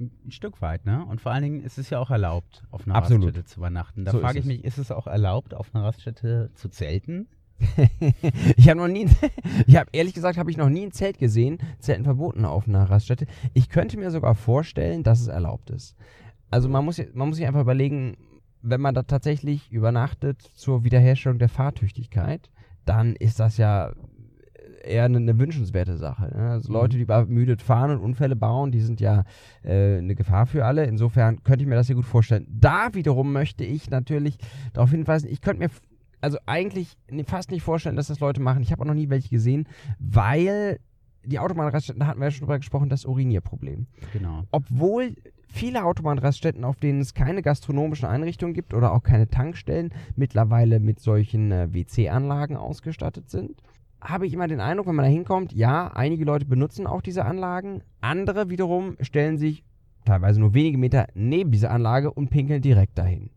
Ein 0.00 0.30
Stück 0.30 0.60
weit, 0.62 0.84
ne? 0.84 1.04
Und 1.06 1.20
vor 1.20 1.32
allen 1.32 1.42
Dingen 1.42 1.60
ist 1.62 1.78
es 1.78 1.90
ja 1.90 1.98
auch 1.98 2.10
erlaubt, 2.10 2.64
auf 2.70 2.86
einer 2.86 2.96
Absolut. 2.96 3.26
Raststätte 3.26 3.46
zu 3.46 3.60
übernachten. 3.60 4.04
Da 4.04 4.12
So 4.12 4.20
frage 4.20 4.38
ich 4.38 4.44
es. 4.44 4.48
mich, 4.48 4.64
ist 4.64 4.78
es 4.78 4.90
auch 4.90 5.06
erlaubt, 5.06 5.54
auf 5.54 5.74
einer 5.74 5.84
Raststätte 5.84 6.50
zu 6.54 6.68
zelten? 6.68 7.28
ich 8.56 8.68
habe 8.68 8.80
noch 8.80 8.88
nie, 8.88 9.06
ich 9.66 9.76
habe 9.76 9.90
ehrlich 9.92 10.14
gesagt, 10.14 10.38
habe 10.38 10.50
ich 10.50 10.56
noch 10.56 10.68
nie 10.68 10.82
ein 10.82 10.92
Zelt 10.92 11.18
gesehen, 11.18 11.58
Zelten 11.78 12.04
verboten 12.04 12.44
auf 12.44 12.66
einer 12.66 12.90
Raststätte. 12.90 13.26
Ich 13.54 13.68
könnte 13.68 13.96
mir 13.98 14.10
sogar 14.10 14.34
vorstellen, 14.34 15.02
dass 15.04 15.20
es 15.20 15.28
erlaubt 15.28 15.70
ist. 15.70 15.94
Also 16.50 16.68
man 16.68 16.84
muss, 16.84 17.00
man 17.14 17.28
muss 17.28 17.36
sich 17.36 17.46
einfach 17.46 17.60
überlegen, 17.60 18.16
wenn 18.62 18.80
man 18.80 18.94
da 18.94 19.02
tatsächlich 19.02 19.70
übernachtet 19.70 20.42
zur 20.54 20.82
Wiederherstellung 20.82 21.38
der 21.38 21.48
Fahrtüchtigkeit, 21.48 22.50
dann 22.84 23.14
ist 23.16 23.40
das 23.40 23.56
ja 23.56 23.92
eher 24.84 25.04
eine, 25.04 25.18
eine 25.18 25.38
wünschenswerte 25.38 25.96
Sache. 25.96 26.32
Ne? 26.36 26.50
Also 26.50 26.68
Mhm. 26.68 26.74
Leute, 26.74 26.96
die 26.96 27.02
übermüdet 27.02 27.62
fahren 27.62 27.92
und 27.92 27.98
Unfälle 28.00 28.36
bauen, 28.36 28.72
die 28.72 28.80
sind 28.80 29.00
ja 29.00 29.24
äh, 29.62 29.98
eine 29.98 30.14
Gefahr 30.14 30.46
für 30.46 30.64
alle. 30.64 30.84
Insofern 30.86 31.42
könnte 31.44 31.62
ich 31.62 31.68
mir 31.68 31.76
das 31.76 31.86
sehr 31.86 31.96
gut 31.96 32.04
vorstellen. 32.04 32.46
Da 32.50 32.88
wiederum 32.92 33.32
möchte 33.32 33.64
ich 33.64 33.90
natürlich 33.90 34.38
darauf 34.72 34.90
hinweisen, 34.90 35.28
ich 35.30 35.40
könnte 35.40 35.60
mir 35.60 35.70
also 36.20 36.38
eigentlich 36.46 36.96
fast 37.26 37.50
nicht 37.50 37.62
vorstellen, 37.62 37.96
dass 37.96 38.06
das 38.06 38.20
Leute 38.20 38.40
machen. 38.40 38.62
Ich 38.62 38.70
habe 38.72 38.82
auch 38.82 38.86
noch 38.86 38.94
nie 38.94 39.08
welche 39.10 39.28
gesehen, 39.28 39.68
weil 39.98 40.78
die 41.24 41.38
Autobahnraststätten, 41.38 42.00
da 42.00 42.06
hatten 42.06 42.20
wir 42.20 42.26
ja 42.26 42.30
schon 42.30 42.46
drüber 42.46 42.58
gesprochen, 42.58 42.88
das 42.88 43.04
Urinierproblem. 43.04 43.86
Genau. 44.12 44.44
Obwohl 44.50 45.14
viele 45.52 45.84
Autobahnraststätten, 45.84 46.64
auf 46.64 46.76
denen 46.76 47.00
es 47.00 47.14
keine 47.14 47.42
gastronomischen 47.42 48.08
Einrichtungen 48.08 48.54
gibt 48.54 48.74
oder 48.74 48.92
auch 48.92 49.02
keine 49.02 49.28
Tankstellen, 49.28 49.90
mittlerweile 50.16 50.80
mit 50.80 50.98
solchen 50.98 51.52
äh, 51.52 51.72
WC-Anlagen 51.72 52.56
ausgestattet 52.56 53.30
sind, 53.30 53.62
habe 54.00 54.26
ich 54.26 54.32
immer 54.32 54.48
den 54.48 54.60
Eindruck, 54.60 54.88
wenn 54.88 54.96
man 54.96 55.04
da 55.04 55.10
hinkommt, 55.10 55.52
ja, 55.52 55.88
einige 55.88 56.24
Leute 56.24 56.46
benutzen 56.46 56.86
auch 56.86 57.02
diese 57.02 57.24
Anlagen, 57.24 57.82
andere 58.00 58.50
wiederum 58.50 58.96
stellen 59.00 59.38
sich 59.38 59.62
teilweise 60.04 60.40
nur 60.40 60.54
wenige 60.54 60.78
Meter 60.78 61.06
neben 61.14 61.52
diese 61.52 61.70
Anlage 61.70 62.10
und 62.10 62.30
pinkeln 62.30 62.62
direkt 62.62 62.98
dahin. 62.98 63.30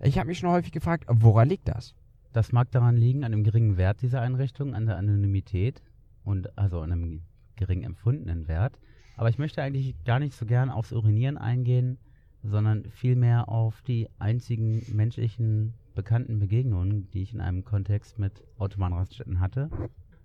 Ich 0.00 0.18
habe 0.18 0.28
mich 0.28 0.38
schon 0.38 0.50
häufig 0.50 0.72
gefragt, 0.72 1.04
woran 1.08 1.48
liegt 1.48 1.68
das? 1.68 1.94
Das 2.32 2.52
mag 2.52 2.70
daran 2.70 2.96
liegen, 2.96 3.24
an 3.24 3.32
dem 3.32 3.44
geringen 3.44 3.76
Wert 3.76 4.02
dieser 4.02 4.20
Einrichtung, 4.20 4.74
an 4.74 4.86
der 4.86 4.96
Anonymität 4.96 5.82
und 6.24 6.56
also 6.58 6.80
an 6.80 6.92
einem 6.92 7.22
gering 7.56 7.82
empfundenen 7.82 8.48
Wert. 8.48 8.78
Aber 9.16 9.28
ich 9.28 9.38
möchte 9.38 9.62
eigentlich 9.62 9.94
gar 10.04 10.18
nicht 10.18 10.34
so 10.34 10.46
gern 10.46 10.70
aufs 10.70 10.92
Urinieren 10.92 11.38
eingehen, 11.38 11.98
sondern 12.42 12.84
vielmehr 12.90 13.48
auf 13.48 13.82
die 13.82 14.08
einzigen 14.18 14.82
menschlichen 14.92 15.74
bekannten 15.94 16.38
Begegnungen, 16.38 17.10
die 17.10 17.22
ich 17.22 17.34
in 17.34 17.40
einem 17.40 17.64
Kontext 17.64 18.18
mit 18.18 18.42
Autobahnraststätten 18.58 19.40
hatte. 19.40 19.70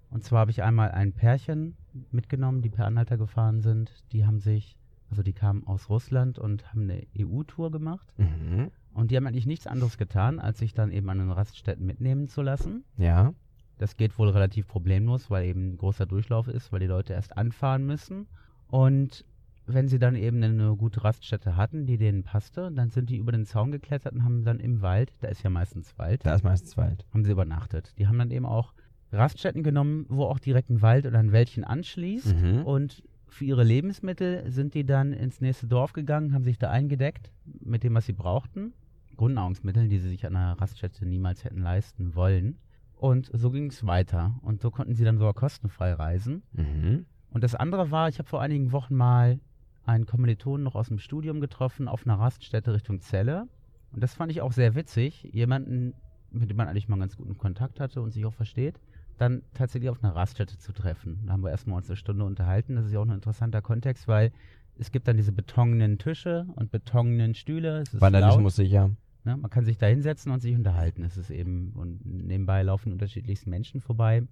Und 0.10 0.24
zwar 0.24 0.42
habe 0.42 0.52
ich 0.52 0.64
einmal 0.64 0.92
ein 0.92 1.14
Pärchen 1.14 1.76
mitgenommen, 2.12 2.62
die 2.62 2.70
per 2.70 2.86
Anhalter 2.86 3.18
gefahren 3.18 3.62
sind. 3.62 3.92
Die 4.14 4.26
haben 4.26 4.40
sich, 4.40 4.78
also 5.10 5.22
die 5.22 5.34
kamen 5.34 5.68
aus 5.68 5.90
Russland 5.90 6.40
und 6.40 6.70
haben 6.70 6.84
eine 6.84 7.06
EU-Tour 7.20 7.72
gemacht. 7.72 8.08
Mhm. 8.18 8.72
Und 8.94 9.12
die 9.12 9.18
haben 9.18 9.28
eigentlich 9.28 9.46
nichts 9.46 9.68
anderes 9.68 9.98
getan, 9.98 10.40
als 10.40 10.60
sich 10.60 10.74
dann 10.74 10.92
eben 10.92 11.10
an 11.10 11.20
den 11.20 11.32
Raststätten 11.32 11.86
mitnehmen 11.86 12.28
zu 12.28 12.42
lassen. 12.42 12.84
Ja. 12.98 13.34
Das 13.78 13.96
geht 13.96 14.18
wohl 14.18 14.30
relativ 14.30 14.68
problemlos, 14.68 15.30
weil 15.30 15.46
eben 15.46 15.78
großer 15.78 16.08
Durchlauf 16.08 16.48
ist, 16.48 16.72
weil 16.72 16.80
die 16.80 16.88
Leute 16.88 17.14
erst 17.14 17.38
anfahren 17.38 17.86
müssen. 17.86 18.28
Und 18.70 19.26
wenn 19.66 19.88
sie 19.90 20.00
dann 20.00 20.16
eben 20.16 20.42
eine 20.42 20.76
gute 20.76 21.04
Raststätte 21.04 21.58
hatten, 21.58 21.86
die 21.86 21.98
denen 21.98 22.24
passte, 22.24 22.72
dann 22.72 22.90
sind 22.90 23.10
die 23.10 23.18
über 23.18 23.32
den 23.34 23.46
Zaun 23.46 23.72
geklettert 23.72 24.14
und 24.14 24.24
haben 24.24 24.44
dann 24.44 24.60
im 24.60 24.82
Wald, 24.82 25.12
da 25.20 25.28
ist 25.28 25.44
ja 25.44 25.50
meistens 25.50 25.98
Wald, 25.98 26.26
Da 26.26 26.36
ist 26.36 26.44
meistens 26.44 26.78
Wald. 26.78 27.06
haben 27.14 27.26
sie 27.26 27.32
übernachtet. 27.32 27.94
Die 27.98 28.08
haben 28.08 28.18
dann 28.18 28.32
eben 28.32 28.46
auch 28.46 28.74
Raststätten 29.12 29.64
genommen, 29.64 30.06
wo 30.10 30.24
auch 30.24 30.40
direkt 30.40 30.70
ein 30.70 30.82
Wald 30.82 31.06
oder 31.06 31.20
ein 31.20 31.32
Wäldchen 31.32 31.64
anschließt. 31.64 32.36
Mhm. 32.36 32.64
Und 32.64 33.04
für 33.28 33.46
ihre 33.46 33.64
Lebensmittel 33.64 34.50
sind 34.50 34.74
die 34.74 34.86
dann 34.86 35.12
ins 35.12 35.42
nächste 35.42 35.68
Dorf 35.68 35.92
gegangen, 35.94 36.34
haben 36.34 36.46
sich 36.46 36.58
da 36.58 36.70
eingedeckt 36.70 37.32
mit 37.46 37.84
dem, 37.84 37.94
was 37.94 38.06
sie 38.06 38.14
brauchten. 38.14 38.74
Grundnahrungsmittel, 39.18 39.90
die 39.90 39.98
sie 39.98 40.10
sich 40.10 40.26
an 40.26 40.36
einer 40.36 40.60
Raststätte 40.60 41.06
niemals 41.06 41.44
hätten 41.44 41.62
leisten 41.62 42.16
wollen. 42.16 42.58
Und 42.96 43.30
so 43.34 43.52
ging 43.52 43.68
es 43.68 43.86
weiter. 43.86 44.40
Und 44.42 44.62
so 44.62 44.72
konnten 44.72 44.96
sie 44.96 45.04
dann 45.04 45.18
sogar 45.18 45.34
kostenfrei 45.34 45.94
reisen. 45.94 46.44
Mhm. 46.54 47.06
Und 47.32 47.44
das 47.44 47.56
andere 47.56 47.92
war, 47.92 48.10
ich 48.10 48.20
habe 48.20 48.30
vor 48.30 48.42
einigen 48.42 48.72
Wochen 48.72 48.96
mal 48.96 49.40
einen 49.86 50.06
Kommilitonen 50.06 50.64
noch 50.64 50.76
aus 50.76 50.88
dem 50.88 51.00
Studium 51.00 51.40
getroffen 51.40 51.88
auf 51.88 52.06
einer 52.06 52.20
Raststätte 52.20 52.74
Richtung 52.74 53.00
Celle. 53.00 53.48
Und 53.92 54.04
das 54.04 54.14
fand 54.14 54.32
ich 54.32 54.42
auch 54.42 54.52
sehr 54.52 54.76
witzig. 54.76 55.24
Jemanden, 55.32 55.94
mit 56.32 56.50
dem 56.50 56.58
man 56.58 56.68
eigentlich 56.68 56.90
mal 56.90 57.00
ganz 57.00 57.16
guten 57.16 57.38
Kontakt 57.38 57.80
hatte 57.80 58.02
und 58.02 58.12
sich 58.12 58.26
auch 58.26 58.34
versteht, 58.34 58.80
dann 59.18 59.42
tatsächlich 59.54 59.90
auf 59.90 60.04
einer 60.04 60.16
Raststätte 60.16 60.58
zu 60.58 60.74
treffen. 60.74 61.20
Da 61.26 61.34
haben 61.34 61.44
wir 61.44 61.52
erstmal 61.52 61.78
uns 61.78 61.90
eine 61.90 61.96
Stunde 61.96 62.26
unterhalten. 62.26 62.76
Das 62.76 62.86
ist 62.86 62.92
ja 62.92 63.00
auch 63.00 63.06
ein 63.06 63.12
interessanter 63.12 63.62
Kontext, 63.62 64.08
weil 64.08 64.32
es 64.78 64.92
gibt 64.92 65.08
dann 65.08 65.18
diese 65.18 65.32
betongenen 65.32 65.98
Tische 65.98 66.46
und 66.56 66.72
betongenen 66.72 67.34
Stühle. 67.34 67.80
Es 67.80 67.94
ist 67.94 68.02
Vandalismus 68.02 68.58
sicher. 68.58 68.82
laut, 68.82 68.92
ne? 69.24 69.38
Man 69.38 69.50
kann 69.50 69.66
sich 69.66 69.78
da 69.78 69.88
hinsetzen 69.88 70.32
und 70.32 70.42
sich 70.42 70.56
unterhalten. 70.56 71.04
Es 71.04 71.18
ist 71.18 71.32
eben, 71.32 71.72
und 71.74 72.06
nebenbei 72.06 72.62
laufen 72.62 72.92
unterschiedlichsten 72.92 73.50
Menschen 73.50 73.82
vorbei, 73.82 74.24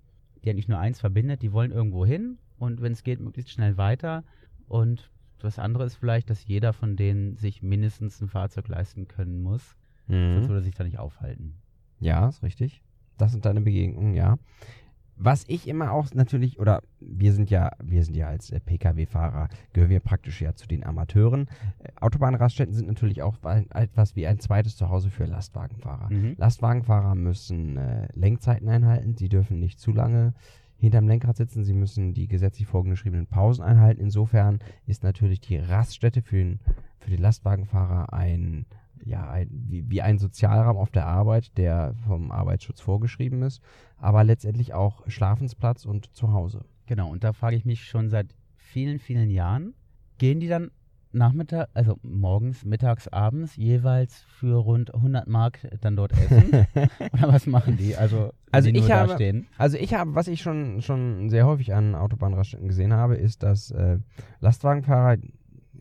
die 0.46 0.52
eigentlich 0.52 0.68
nur 0.68 0.80
eins 0.80 1.00
verbindet. 1.00 1.42
Die 1.42 1.52
wollen 1.52 1.72
irgendwo 1.72 2.06
hin 2.06 2.38
und 2.58 2.82
wenn 2.82 2.94
es 2.94 3.04
geht, 3.04 3.20
möglichst 3.20 3.52
schnell 3.52 3.78
weiter. 3.78 4.24
Und 4.68 5.12
das 5.40 5.60
andere 5.60 5.86
ist 5.86 5.96
vielleicht, 5.96 6.30
dass 6.30 6.46
jeder 6.46 6.72
von 6.74 6.96
denen 6.96 7.36
sich 7.36 7.62
mindestens 7.62 8.22
ein 8.22 8.30
Fahrzeug 8.30 8.68
leisten 8.68 9.08
können 9.08 9.42
muss. 9.42 9.76
Sonst 10.08 10.44
Mhm. 10.44 10.48
würde 10.48 10.60
er 10.60 10.64
sich 10.64 10.76
da 10.76 10.84
nicht 10.84 11.00
aufhalten. 11.00 11.56
Ja, 12.00 12.30
ist 12.30 12.44
richtig. 12.44 12.82
Das 13.18 13.32
sind 13.32 13.46
deine 13.46 13.62
Begegnungen, 13.62 14.14
ja. 14.14 14.38
Was 15.18 15.46
ich 15.48 15.68
immer 15.68 15.92
auch 15.92 16.14
natürlich, 16.14 16.60
oder 16.60 16.82
wir 17.00 17.34
sind 17.34 17.50
ja, 17.50 17.72
wir 17.82 18.04
sind 18.04 18.16
ja 18.16 18.28
als 18.28 18.50
äh, 18.52 18.60
Pkw-Fahrer, 18.60 19.48
gehören 19.74 19.90
wir 19.90 20.02
praktisch 20.02 20.42
ja 20.42 20.56
zu 20.56 20.68
den 20.68 20.86
Amateuren. 20.86 21.48
Äh, 21.80 21.90
Autobahnraststätten 22.02 22.74
sind 22.74 22.88
natürlich 22.88 23.22
auch 23.22 23.38
etwas 23.74 24.16
wie 24.16 24.28
ein 24.28 24.40
zweites 24.40 24.76
Zuhause 24.76 25.10
für 25.10 25.26
Lastwagenfahrer. 25.26 26.12
Mhm. 26.12 26.36
Lastwagenfahrer 26.38 27.16
müssen 27.16 27.78
äh, 27.78 28.08
Lenkzeiten 28.14 28.68
einhalten, 28.68 29.16
sie 29.16 29.30
dürfen 29.30 29.60
nicht 29.60 29.80
zu 29.80 29.92
lange 29.92 30.34
hinterm 30.78 31.08
Lenkrad 31.08 31.38
sitzen, 31.38 31.64
sie 31.64 31.74
müssen 31.74 32.14
die 32.14 32.28
gesetzlich 32.28 32.68
vorgeschriebenen 32.68 33.28
Pausen 33.28 33.64
einhalten. 33.64 34.02
Insofern 34.02 34.60
ist 34.86 35.04
natürlich 35.04 35.40
die 35.40 35.58
Raststätte 35.58 36.22
für 36.22 36.38
den, 36.38 36.60
für 37.00 37.10
den 37.10 37.22
Lastwagenfahrer 37.22 38.14
ein, 38.14 38.66
ja, 39.04 39.30
ein, 39.30 39.50
wie, 39.52 39.90
wie 39.90 40.02
ein 40.02 40.18
Sozialraum 40.18 40.78
auf 40.78 40.90
der 40.92 41.06
Arbeit, 41.08 41.58
der 41.58 41.94
vom 42.08 42.32
Arbeitsschutz 42.32 42.82
vorgeschrieben 42.82 43.42
ist, 43.44 43.62
aber 43.98 44.24
letztendlich 44.24 44.74
auch 44.74 45.04
Schlafensplatz 45.08 45.86
und 45.86 46.16
Zuhause. 46.16 46.66
Genau, 46.88 47.10
und 47.10 47.24
da 47.24 47.34
frage 47.34 47.56
ich 47.56 47.66
mich 47.66 47.86
schon 47.86 48.10
seit 48.10 48.36
vielen, 48.56 49.00
vielen 49.00 49.30
Jahren, 49.30 49.74
gehen 50.18 50.40
die 50.40 50.48
dann 50.48 50.72
Nachmittag, 51.12 51.70
also 51.74 51.98
morgens, 52.04 52.66
mittags, 52.66 53.08
abends 53.08 53.56
jeweils 53.56 54.20
für 54.28 54.58
rund 54.58 54.94
100 54.94 55.28
Mark 55.28 55.60
dann 55.80 55.96
dort 55.96 56.12
essen? 56.12 56.52
Oder 57.14 57.30
was 57.32 57.48
machen 57.48 57.78
die? 57.78 57.96
Also, 57.96 58.34
Also 58.52 58.70
die 58.70 58.78
ich 58.80 58.92
habe- 58.92 59.08
da 59.08 59.16
stehen. 59.16 59.48
Also 59.58 59.78
ich 59.78 59.94
habe, 59.94 60.14
was 60.14 60.28
ich 60.28 60.42
schon, 60.42 60.82
schon 60.82 61.30
sehr 61.30 61.46
häufig 61.46 61.74
an 61.74 61.96
Autobahnraststätten 61.96 62.68
gesehen 62.68 62.92
habe, 62.92 63.16
ist, 63.16 63.44
dass 63.44 63.72
äh, 63.72 64.00
Lastwagenfahrer 64.42 65.18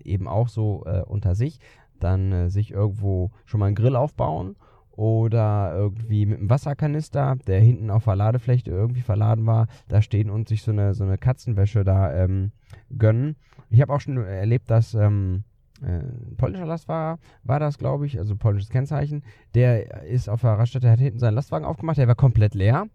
eben 0.04 0.28
auch 0.28 0.46
so 0.48 0.84
äh, 0.86 1.02
unter 1.02 1.34
sich 1.34 1.58
dann 2.04 2.32
äh, 2.32 2.50
sich 2.50 2.70
irgendwo 2.70 3.30
schon 3.44 3.60
mal 3.60 3.66
einen 3.66 3.74
Grill 3.74 3.96
aufbauen 3.96 4.56
oder 4.92 5.72
irgendwie 5.74 6.26
mit 6.26 6.38
einem 6.38 6.50
Wasserkanister, 6.50 7.36
der 7.46 7.60
hinten 7.60 7.90
auf 7.90 8.04
der 8.04 8.16
Ladefläche 8.16 8.70
irgendwie 8.70 9.00
verladen 9.00 9.46
war, 9.46 9.66
da 9.88 10.02
stehen 10.02 10.30
und 10.30 10.48
sich 10.48 10.62
so 10.62 10.70
eine, 10.70 10.94
so 10.94 11.02
eine 11.04 11.18
Katzenwäsche 11.18 11.82
da 11.82 12.14
ähm, 12.14 12.52
gönnen. 12.96 13.36
Ich 13.70 13.80
habe 13.80 13.92
auch 13.92 14.00
schon 14.00 14.18
erlebt, 14.18 14.70
dass 14.70 14.94
ähm, 14.94 15.42
äh, 15.82 16.00
polnischer 16.36 16.66
Lastfahrer 16.66 17.18
war 17.42 17.58
das, 17.58 17.78
glaube 17.78 18.06
ich, 18.06 18.18
also 18.18 18.36
polnisches 18.36 18.70
Kennzeichen, 18.70 19.24
der 19.54 20.04
ist 20.04 20.28
auf 20.28 20.42
der 20.42 20.52
Raststätte, 20.52 20.90
hat 20.90 21.00
hinten 21.00 21.18
seinen 21.18 21.34
Lastwagen 21.34 21.66
aufgemacht, 21.66 21.98
der 21.98 22.06
war 22.06 22.14
komplett 22.14 22.54
leer, 22.54 22.86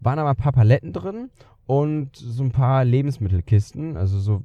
waren 0.00 0.18
aber 0.18 0.30
ein 0.30 0.36
paar 0.36 0.52
Paletten 0.52 0.92
drin 0.92 1.30
und 1.66 2.14
so 2.14 2.44
ein 2.44 2.52
paar 2.52 2.84
Lebensmittelkisten, 2.84 3.96
also 3.96 4.18
so, 4.20 4.42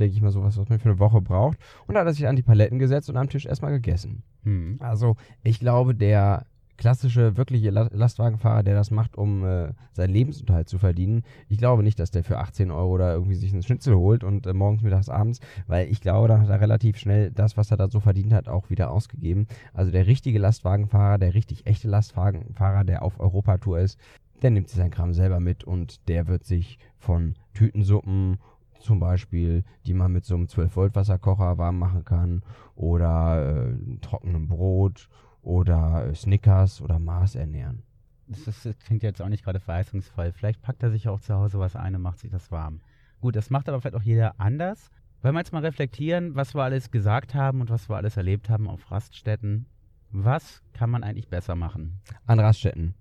denke 0.00 0.14
ich 0.14 0.22
mal, 0.22 0.30
sowas, 0.30 0.56
was 0.56 0.68
man 0.68 0.78
für 0.78 0.88
eine 0.90 0.98
Woche 0.98 1.20
braucht. 1.20 1.58
Und 1.86 1.94
da 1.94 2.00
hat 2.00 2.06
er 2.06 2.14
sich 2.14 2.26
an 2.26 2.36
die 2.36 2.42
Paletten 2.42 2.78
gesetzt 2.78 3.08
und 3.10 3.16
am 3.16 3.28
Tisch 3.28 3.46
erstmal 3.46 3.72
gegessen. 3.72 4.22
Hm. 4.44 4.76
Also 4.80 5.16
ich 5.42 5.60
glaube, 5.60 5.94
der 5.94 6.46
klassische, 6.76 7.36
wirkliche 7.36 7.70
La- 7.70 7.90
Lastwagenfahrer, 7.92 8.62
der 8.62 8.76
das 8.76 8.92
macht, 8.92 9.18
um 9.18 9.44
äh, 9.44 9.72
seinen 9.92 10.12
Lebensunterhalt 10.12 10.68
zu 10.68 10.78
verdienen, 10.78 11.24
ich 11.48 11.58
glaube 11.58 11.82
nicht, 11.82 11.98
dass 11.98 12.12
der 12.12 12.22
für 12.22 12.38
18 12.38 12.70
Euro 12.70 12.96
da 12.98 13.12
irgendwie 13.12 13.34
sich 13.34 13.52
einen 13.52 13.64
Schnitzel 13.64 13.96
holt 13.96 14.22
und 14.22 14.46
äh, 14.46 14.54
morgens, 14.54 14.82
mittags, 14.82 15.08
abends, 15.08 15.40
weil 15.66 15.88
ich 15.88 16.00
glaube, 16.00 16.28
da 16.28 16.38
hat 16.38 16.48
er 16.48 16.60
relativ 16.60 16.96
schnell 16.96 17.32
das, 17.32 17.56
was 17.56 17.72
er 17.72 17.76
da 17.76 17.88
so 17.88 17.98
verdient 17.98 18.32
hat, 18.32 18.48
auch 18.48 18.70
wieder 18.70 18.92
ausgegeben. 18.92 19.48
Also 19.74 19.90
der 19.90 20.06
richtige 20.06 20.38
Lastwagenfahrer, 20.38 21.18
der 21.18 21.34
richtig 21.34 21.66
echte 21.66 21.88
Lastwagenfahrer, 21.88 22.84
der 22.84 23.02
auf 23.02 23.18
Europatour 23.18 23.80
ist, 23.80 23.98
der 24.42 24.50
nimmt 24.52 24.68
sich 24.68 24.78
seinen 24.78 24.92
Kram 24.92 25.14
selber 25.14 25.40
mit 25.40 25.64
und 25.64 26.08
der 26.08 26.28
wird 26.28 26.44
sich 26.44 26.78
von 26.96 27.34
Tütensuppen 27.54 28.38
zum 28.80 29.00
Beispiel, 29.00 29.64
die 29.86 29.94
man 29.94 30.12
mit 30.12 30.24
so 30.24 30.34
einem 30.34 30.46
12-Volt-Wasserkocher 30.46 31.58
warm 31.58 31.78
machen 31.78 32.04
kann 32.04 32.42
oder 32.74 33.68
äh, 33.68 33.98
trockenem 34.00 34.48
Brot 34.48 35.08
oder 35.42 36.06
äh, 36.06 36.14
Snickers 36.14 36.80
oder 36.80 36.98
Mars 36.98 37.34
ernähren. 37.34 37.82
Das, 38.26 38.46
ist, 38.46 38.66
das 38.66 38.78
klingt 38.78 39.02
jetzt 39.02 39.22
auch 39.22 39.28
nicht 39.28 39.44
gerade 39.44 39.60
verheißungsvoll. 39.60 40.32
Vielleicht 40.32 40.60
packt 40.60 40.82
er 40.82 40.90
sich 40.90 41.08
auch 41.08 41.20
zu 41.20 41.34
Hause 41.34 41.58
was 41.58 41.76
ein 41.76 41.94
und 41.94 42.02
macht 42.02 42.18
sich 42.18 42.30
das 42.30 42.50
warm. 42.52 42.80
Gut, 43.20 43.34
das 43.36 43.50
macht 43.50 43.68
aber 43.68 43.80
vielleicht 43.80 43.96
auch 43.96 44.02
jeder 44.02 44.38
anders. 44.38 44.90
Wenn 45.22 45.34
wir 45.34 45.40
jetzt 45.40 45.52
mal 45.52 45.64
reflektieren, 45.64 46.36
was 46.36 46.54
wir 46.54 46.62
alles 46.62 46.90
gesagt 46.90 47.34
haben 47.34 47.60
und 47.60 47.70
was 47.70 47.88
wir 47.88 47.96
alles 47.96 48.16
erlebt 48.16 48.48
haben 48.50 48.68
auf 48.68 48.90
Raststätten, 48.90 49.66
was 50.10 50.62
kann 50.72 50.90
man 50.90 51.02
eigentlich 51.02 51.28
besser 51.28 51.54
machen? 51.54 52.00
An 52.26 52.38
Raststätten. 52.38 52.94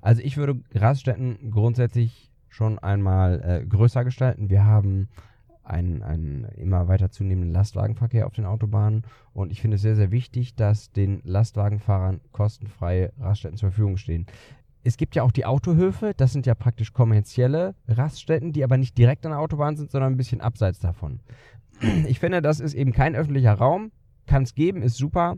Also 0.00 0.22
ich 0.22 0.36
würde 0.36 0.60
Raststätten 0.74 1.50
grundsätzlich 1.50 2.27
schon 2.48 2.78
einmal 2.78 3.42
äh, 3.42 3.66
größer 3.66 4.04
gestalten. 4.04 4.50
Wir 4.50 4.64
haben 4.64 5.08
einen, 5.68 6.02
einen 6.02 6.44
immer 6.56 6.88
weiter 6.88 7.10
zunehmenden 7.10 7.52
Lastwagenverkehr 7.52 8.26
auf 8.26 8.34
den 8.34 8.46
Autobahnen 8.46 9.02
und 9.32 9.52
ich 9.52 9.60
finde 9.60 9.76
es 9.76 9.82
sehr, 9.82 9.96
sehr 9.96 10.10
wichtig, 10.10 10.54
dass 10.54 10.90
den 10.92 11.20
Lastwagenfahrern 11.24 12.20
kostenfreie 12.32 13.12
Raststätten 13.18 13.58
zur 13.58 13.70
Verfügung 13.70 13.98
stehen. 13.98 14.26
Es 14.84 14.96
gibt 14.96 15.14
ja 15.14 15.22
auch 15.22 15.32
die 15.32 15.44
Autohöfe, 15.44 16.12
das 16.16 16.32
sind 16.32 16.46
ja 16.46 16.54
praktisch 16.54 16.92
kommerzielle 16.92 17.74
Raststätten, 17.86 18.52
die 18.52 18.64
aber 18.64 18.78
nicht 18.78 18.96
direkt 18.96 19.26
an 19.26 19.32
der 19.32 19.40
Autobahn 19.40 19.76
sind, 19.76 19.90
sondern 19.90 20.14
ein 20.14 20.16
bisschen 20.16 20.40
abseits 20.40 20.78
davon. 20.78 21.20
Ich 22.06 22.18
finde, 22.18 22.42
das 22.42 22.60
ist 22.60 22.74
eben 22.74 22.92
kein 22.92 23.14
öffentlicher 23.14 23.54
Raum, 23.54 23.92
kann 24.26 24.44
es 24.44 24.54
geben, 24.54 24.82
ist 24.82 24.96
super, 24.96 25.36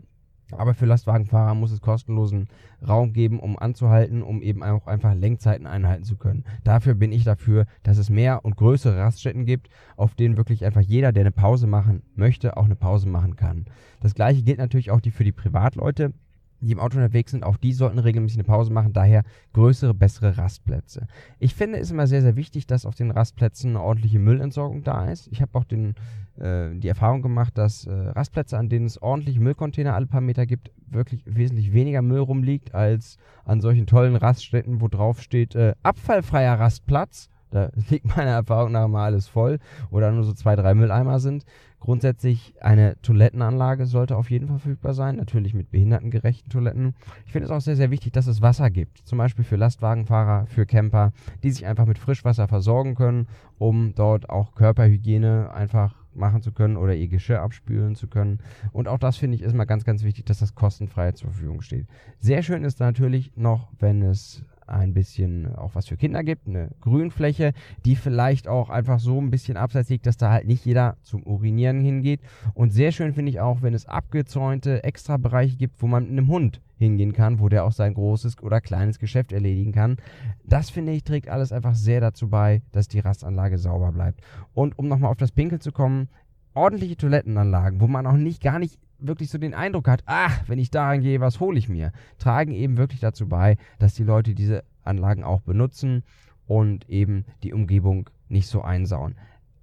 aber 0.53 0.73
für 0.73 0.85
Lastwagenfahrer 0.85 1.55
muss 1.55 1.71
es 1.71 1.81
kostenlosen 1.81 2.47
Raum 2.87 3.13
geben, 3.13 3.39
um 3.39 3.57
anzuhalten, 3.57 4.23
um 4.23 4.41
eben 4.41 4.63
auch 4.63 4.87
einfach 4.87 5.13
Lenkzeiten 5.13 5.67
einhalten 5.67 6.03
zu 6.03 6.17
können. 6.17 6.43
Dafür 6.63 6.95
bin 6.95 7.11
ich 7.11 7.23
dafür, 7.23 7.65
dass 7.83 7.97
es 7.97 8.09
mehr 8.09 8.43
und 8.45 8.57
größere 8.57 8.97
Raststätten 8.97 9.45
gibt, 9.45 9.69
auf 9.97 10.15
denen 10.15 10.37
wirklich 10.37 10.65
einfach 10.65 10.81
jeder, 10.81 11.11
der 11.11 11.21
eine 11.21 11.31
Pause 11.31 11.67
machen 11.67 12.03
möchte, 12.15 12.57
auch 12.57 12.65
eine 12.65 12.75
Pause 12.75 13.07
machen 13.07 13.35
kann. 13.35 13.65
Das 13.99 14.15
gleiche 14.15 14.43
gilt 14.43 14.57
natürlich 14.57 14.91
auch 14.91 15.01
für 15.01 15.23
die 15.23 15.31
Privatleute, 15.31 16.13
die 16.61 16.71
im 16.71 16.79
Auto 16.79 16.97
unterwegs 16.97 17.31
sind. 17.31 17.43
Auch 17.43 17.57
die 17.57 17.73
sollten 17.73 17.99
regelmäßig 17.99 18.37
eine 18.37 18.43
Pause 18.43 18.71
machen, 18.71 18.93
daher 18.93 19.23
größere, 19.53 19.93
bessere 19.93 20.37
Rastplätze. 20.37 21.07
Ich 21.39 21.55
finde 21.55 21.79
es 21.79 21.91
immer 21.91 22.07
sehr, 22.07 22.21
sehr 22.21 22.35
wichtig, 22.35 22.67
dass 22.67 22.85
auf 22.85 22.95
den 22.95 23.11
Rastplätzen 23.11 23.71
eine 23.71 23.81
ordentliche 23.81 24.19
Müllentsorgung 24.19 24.83
da 24.83 25.05
ist. 25.05 25.27
Ich 25.31 25.41
habe 25.41 25.57
auch 25.57 25.63
den, 25.63 25.95
äh, 26.37 26.69
die 26.75 26.87
Erfahrung 26.87 27.21
gemacht, 27.21 27.57
dass 27.57 27.85
äh, 27.85 27.91
Rastplätze, 27.91 28.57
an 28.57 28.69
denen 28.69 28.85
es 28.85 29.01
ordentliche 29.01 29.39
Müllcontainer 29.39 29.95
alle 29.95 30.05
paar 30.05 30.21
Meter 30.21 30.45
gibt, 30.45 30.71
wirklich 30.87 31.23
wesentlich 31.25 31.73
weniger 31.73 32.01
Müll 32.01 32.19
rumliegt 32.19 32.75
als 32.75 33.17
an 33.45 33.61
solchen 33.61 33.87
tollen 33.87 34.15
Raststätten, 34.15 34.81
wo 34.81 34.87
drauf 34.87 35.21
steht 35.21 35.55
äh, 35.55 35.73
abfallfreier 35.83 36.59
Rastplatz. 36.59 37.29
Da 37.49 37.69
liegt 37.89 38.05
meiner 38.05 38.31
Erfahrung 38.31 38.71
nach 38.71 38.87
mal 38.87 39.05
alles 39.05 39.27
voll 39.27 39.59
oder 39.89 40.11
nur 40.11 40.23
so 40.23 40.33
zwei, 40.33 40.55
drei 40.55 40.73
Mülleimer 40.73 41.19
sind. 41.19 41.43
Grundsätzlich 41.81 42.53
eine 42.61 42.95
Toilettenanlage 43.01 43.87
sollte 43.87 44.15
auf 44.15 44.29
jeden 44.29 44.47
Fall 44.47 44.59
verfügbar 44.59 44.93
sein, 44.93 45.15
natürlich 45.15 45.55
mit 45.55 45.71
behindertengerechten 45.71 46.51
Toiletten. 46.51 46.93
Ich 47.25 47.31
finde 47.31 47.47
es 47.47 47.51
auch 47.51 47.59
sehr, 47.59 47.75
sehr 47.75 47.89
wichtig, 47.89 48.13
dass 48.13 48.27
es 48.27 48.39
Wasser 48.39 48.69
gibt, 48.69 48.99
zum 48.99 49.17
Beispiel 49.17 49.43
für 49.43 49.55
Lastwagenfahrer, 49.55 50.45
für 50.45 50.67
Camper, 50.67 51.11
die 51.41 51.49
sich 51.49 51.65
einfach 51.65 51.87
mit 51.87 51.97
Frischwasser 51.97 52.47
versorgen 52.47 52.93
können, 52.93 53.27
um 53.57 53.95
dort 53.95 54.29
auch 54.29 54.53
Körperhygiene 54.53 55.51
einfach 55.55 55.95
machen 56.13 56.43
zu 56.43 56.51
können 56.51 56.77
oder 56.77 56.93
ihr 56.93 57.07
Geschirr 57.07 57.41
abspülen 57.41 57.95
zu 57.95 58.07
können. 58.07 58.39
Und 58.71 58.87
auch 58.87 58.99
das 58.99 59.17
finde 59.17 59.35
ich 59.35 59.41
ist 59.41 59.55
mal 59.55 59.65
ganz, 59.65 59.83
ganz 59.83 60.03
wichtig, 60.03 60.25
dass 60.25 60.37
das 60.37 60.53
kostenfrei 60.53 61.13
zur 61.13 61.31
Verfügung 61.31 61.61
steht. 61.61 61.87
Sehr 62.19 62.43
schön 62.43 62.63
ist 62.63 62.79
natürlich 62.79 63.35
noch, 63.35 63.69
wenn 63.79 64.03
es 64.03 64.45
ein 64.67 64.93
bisschen 64.93 65.55
auch 65.55 65.75
was 65.75 65.87
für 65.87 65.97
Kinder 65.97 66.23
gibt, 66.23 66.47
eine 66.47 66.69
Grünfläche, 66.81 67.53
die 67.85 67.95
vielleicht 67.95 68.47
auch 68.47 68.69
einfach 68.69 68.99
so 68.99 69.19
ein 69.19 69.31
bisschen 69.31 69.57
abseits 69.57 69.89
liegt, 69.89 70.05
dass 70.05 70.17
da 70.17 70.31
halt 70.31 70.47
nicht 70.47 70.65
jeder 70.65 70.97
zum 71.03 71.23
Urinieren 71.23 71.81
hingeht. 71.81 72.21
Und 72.53 72.71
sehr 72.71 72.91
schön 72.91 73.13
finde 73.13 73.31
ich 73.31 73.39
auch, 73.39 73.61
wenn 73.61 73.73
es 73.73 73.85
abgezäunte 73.85 74.83
Extrabereiche 74.83 75.57
gibt, 75.57 75.81
wo 75.81 75.87
man 75.87 76.03
mit 76.03 76.11
einem 76.11 76.27
Hund 76.27 76.61
hingehen 76.77 77.13
kann, 77.13 77.39
wo 77.39 77.47
der 77.47 77.63
auch 77.63 77.71
sein 77.71 77.93
großes 77.93 78.41
oder 78.41 78.59
kleines 78.59 78.97
Geschäft 78.97 79.31
erledigen 79.31 79.71
kann. 79.71 79.97
Das 80.43 80.69
finde 80.69 80.91
ich 80.93 81.03
trägt 81.03 81.29
alles 81.29 81.51
einfach 81.51 81.75
sehr 81.75 82.01
dazu 82.01 82.29
bei, 82.29 82.61
dass 82.71 82.87
die 82.87 82.99
Rastanlage 82.99 83.57
sauber 83.57 83.91
bleibt. 83.91 84.21
Und 84.53 84.77
um 84.79 84.87
nochmal 84.87 85.11
auf 85.11 85.17
das 85.17 85.31
Pinkel 85.31 85.59
zu 85.59 85.71
kommen, 85.71 86.09
ordentliche 86.53 86.97
Toilettenanlagen, 86.97 87.81
wo 87.81 87.87
man 87.87 88.07
auch 88.07 88.17
nicht 88.17 88.41
gar 88.41 88.59
nicht 88.59 88.79
wirklich 89.01 89.29
so 89.29 89.37
den 89.37 89.53
Eindruck 89.53 89.87
hat, 89.87 90.03
ach, 90.05 90.47
wenn 90.47 90.59
ich 90.59 90.71
da 90.71 90.95
gehe, 90.95 91.19
was 91.19 91.39
hole 91.39 91.57
ich 91.57 91.69
mir, 91.69 91.91
tragen 92.17 92.51
eben 92.51 92.77
wirklich 92.77 92.99
dazu 92.99 93.27
bei, 93.27 93.57
dass 93.79 93.93
die 93.95 94.03
Leute 94.03 94.33
diese 94.35 94.63
Anlagen 94.83 95.23
auch 95.23 95.41
benutzen 95.41 96.03
und 96.47 96.89
eben 96.89 97.25
die 97.43 97.53
Umgebung 97.53 98.09
nicht 98.29 98.47
so 98.47 98.61
einsauen. 98.61 99.15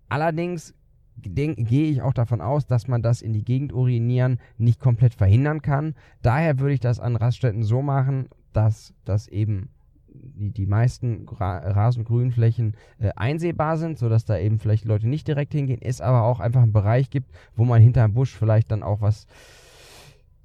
Allerdings 0.08 0.74
gehe 1.16 1.90
ich 1.90 2.02
auch 2.02 2.14
davon 2.14 2.40
aus, 2.40 2.66
dass 2.66 2.88
man 2.88 3.02
das 3.02 3.22
in 3.22 3.32
die 3.32 3.44
Gegend 3.44 3.72
urinieren 3.72 4.38
nicht 4.56 4.80
komplett 4.80 5.14
verhindern 5.14 5.62
kann. 5.62 5.94
Daher 6.22 6.58
würde 6.60 6.74
ich 6.74 6.80
das 6.80 7.00
an 7.00 7.16
Raststätten 7.16 7.62
so 7.62 7.82
machen, 7.82 8.28
dass 8.52 8.94
das 9.04 9.28
eben 9.28 9.70
die, 10.12 10.50
die 10.50 10.66
meisten 10.66 11.28
Ra 11.28 11.58
Rasengrünflächen 11.58 12.74
äh, 12.98 13.10
einsehbar 13.16 13.76
sind, 13.76 13.98
sodass 13.98 14.24
da 14.24 14.38
eben 14.38 14.58
vielleicht 14.58 14.84
Leute 14.84 15.08
nicht 15.08 15.28
direkt 15.28 15.52
hingehen, 15.52 15.80
es 15.82 16.00
aber 16.00 16.22
auch 16.22 16.40
einfach 16.40 16.62
einen 16.62 16.72
Bereich 16.72 17.10
gibt, 17.10 17.30
wo 17.56 17.64
man 17.64 17.82
hinter 17.82 18.04
einem 18.04 18.14
Busch 18.14 18.34
vielleicht 18.34 18.70
dann 18.70 18.82
auch 18.82 19.00
was 19.00 19.26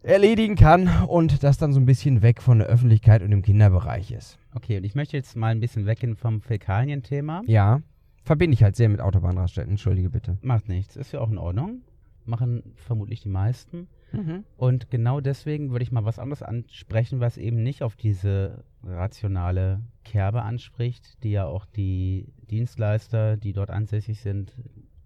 erledigen 0.04 0.56
kann 0.56 0.90
und 1.08 1.44
das 1.44 1.58
dann 1.58 1.74
so 1.74 1.80
ein 1.80 1.86
bisschen 1.86 2.22
weg 2.22 2.42
von 2.42 2.60
der 2.60 2.68
Öffentlichkeit 2.68 3.22
und 3.22 3.32
dem 3.32 3.42
Kinderbereich 3.42 4.12
ist. 4.12 4.38
Okay, 4.54 4.78
und 4.78 4.84
ich 4.84 4.96
möchte 4.96 5.18
jetzt 5.18 5.36
mal 5.36 5.50
ein 5.50 5.60
bisschen 5.60 5.86
weggehen 5.86 6.16
vom 6.16 6.42
Fäkalien-Thema. 6.42 7.42
Ja, 7.48 7.82
verbinde 8.24 8.54
ich 8.54 8.64
halt 8.64 8.76
sehr 8.76 8.90
mit 8.90 9.00
Autobahnraststätten, 9.00 9.72
entschuldige 9.72 10.10
bitte. 10.10 10.38
Macht 10.42 10.68
nichts, 10.68 10.96
ist 10.96 11.14
ja 11.14 11.22
auch 11.22 11.32
in 11.32 11.38
Ordnung. 11.38 11.82
Machen 12.26 12.74
vermutlich 12.76 13.22
die 13.22 13.30
meisten. 13.30 13.88
Mhm. 14.12 14.44
Und 14.58 14.90
genau 14.90 15.20
deswegen 15.20 15.72
würde 15.72 15.84
ich 15.84 15.92
mal 15.92 16.06
was 16.06 16.20
anderes 16.20 16.44
ansprechen, 16.44 17.20
was 17.20 17.38
eben 17.38 17.64
nicht 17.64 17.84
auf 17.84 17.96
diese 17.96 18.64
rationale 18.84 19.82
Kerbe 20.04 20.44
anspricht, 20.44 21.24
die 21.24 21.32
ja 21.32 21.46
auch 21.46 21.66
die 21.66 22.28
Dienstleister, 22.50 23.38
die 23.38 23.54
dort 23.54 23.72
ansässig 23.72 24.22
sind, 24.22 24.54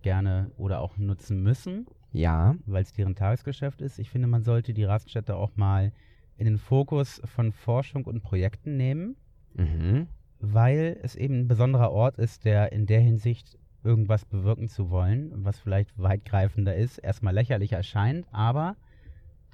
gerne 0.01 0.51
oder 0.57 0.81
auch 0.81 0.97
nutzen 0.97 1.41
müssen. 1.41 1.87
Ja. 2.11 2.55
Weil 2.65 2.83
es 2.83 2.93
deren 2.93 3.15
Tagesgeschäft 3.15 3.81
ist. 3.81 3.99
Ich 3.99 4.09
finde, 4.09 4.27
man 4.27 4.43
sollte 4.43 4.73
die 4.73 4.83
Raststätte 4.83 5.35
auch 5.35 5.55
mal 5.55 5.91
in 6.37 6.45
den 6.45 6.57
Fokus 6.57 7.21
von 7.25 7.51
Forschung 7.51 8.05
und 8.05 8.21
Projekten 8.23 8.77
nehmen, 8.77 9.15
Mhm. 9.55 10.07
weil 10.39 10.99
es 11.01 11.15
eben 11.15 11.39
ein 11.39 11.47
besonderer 11.47 11.91
Ort 11.91 12.17
ist, 12.17 12.45
der 12.45 12.71
in 12.71 12.85
der 12.85 12.99
Hinsicht 13.01 13.57
irgendwas 13.87 14.25
bewirken 14.25 14.67
zu 14.67 14.89
wollen, 14.89 15.31
was 15.45 15.57
vielleicht 15.59 15.97
weitgreifender 15.97 16.75
ist, 16.75 16.97
erstmal 16.97 17.33
lächerlich 17.33 17.71
erscheint, 17.71 18.27
aber 18.31 18.75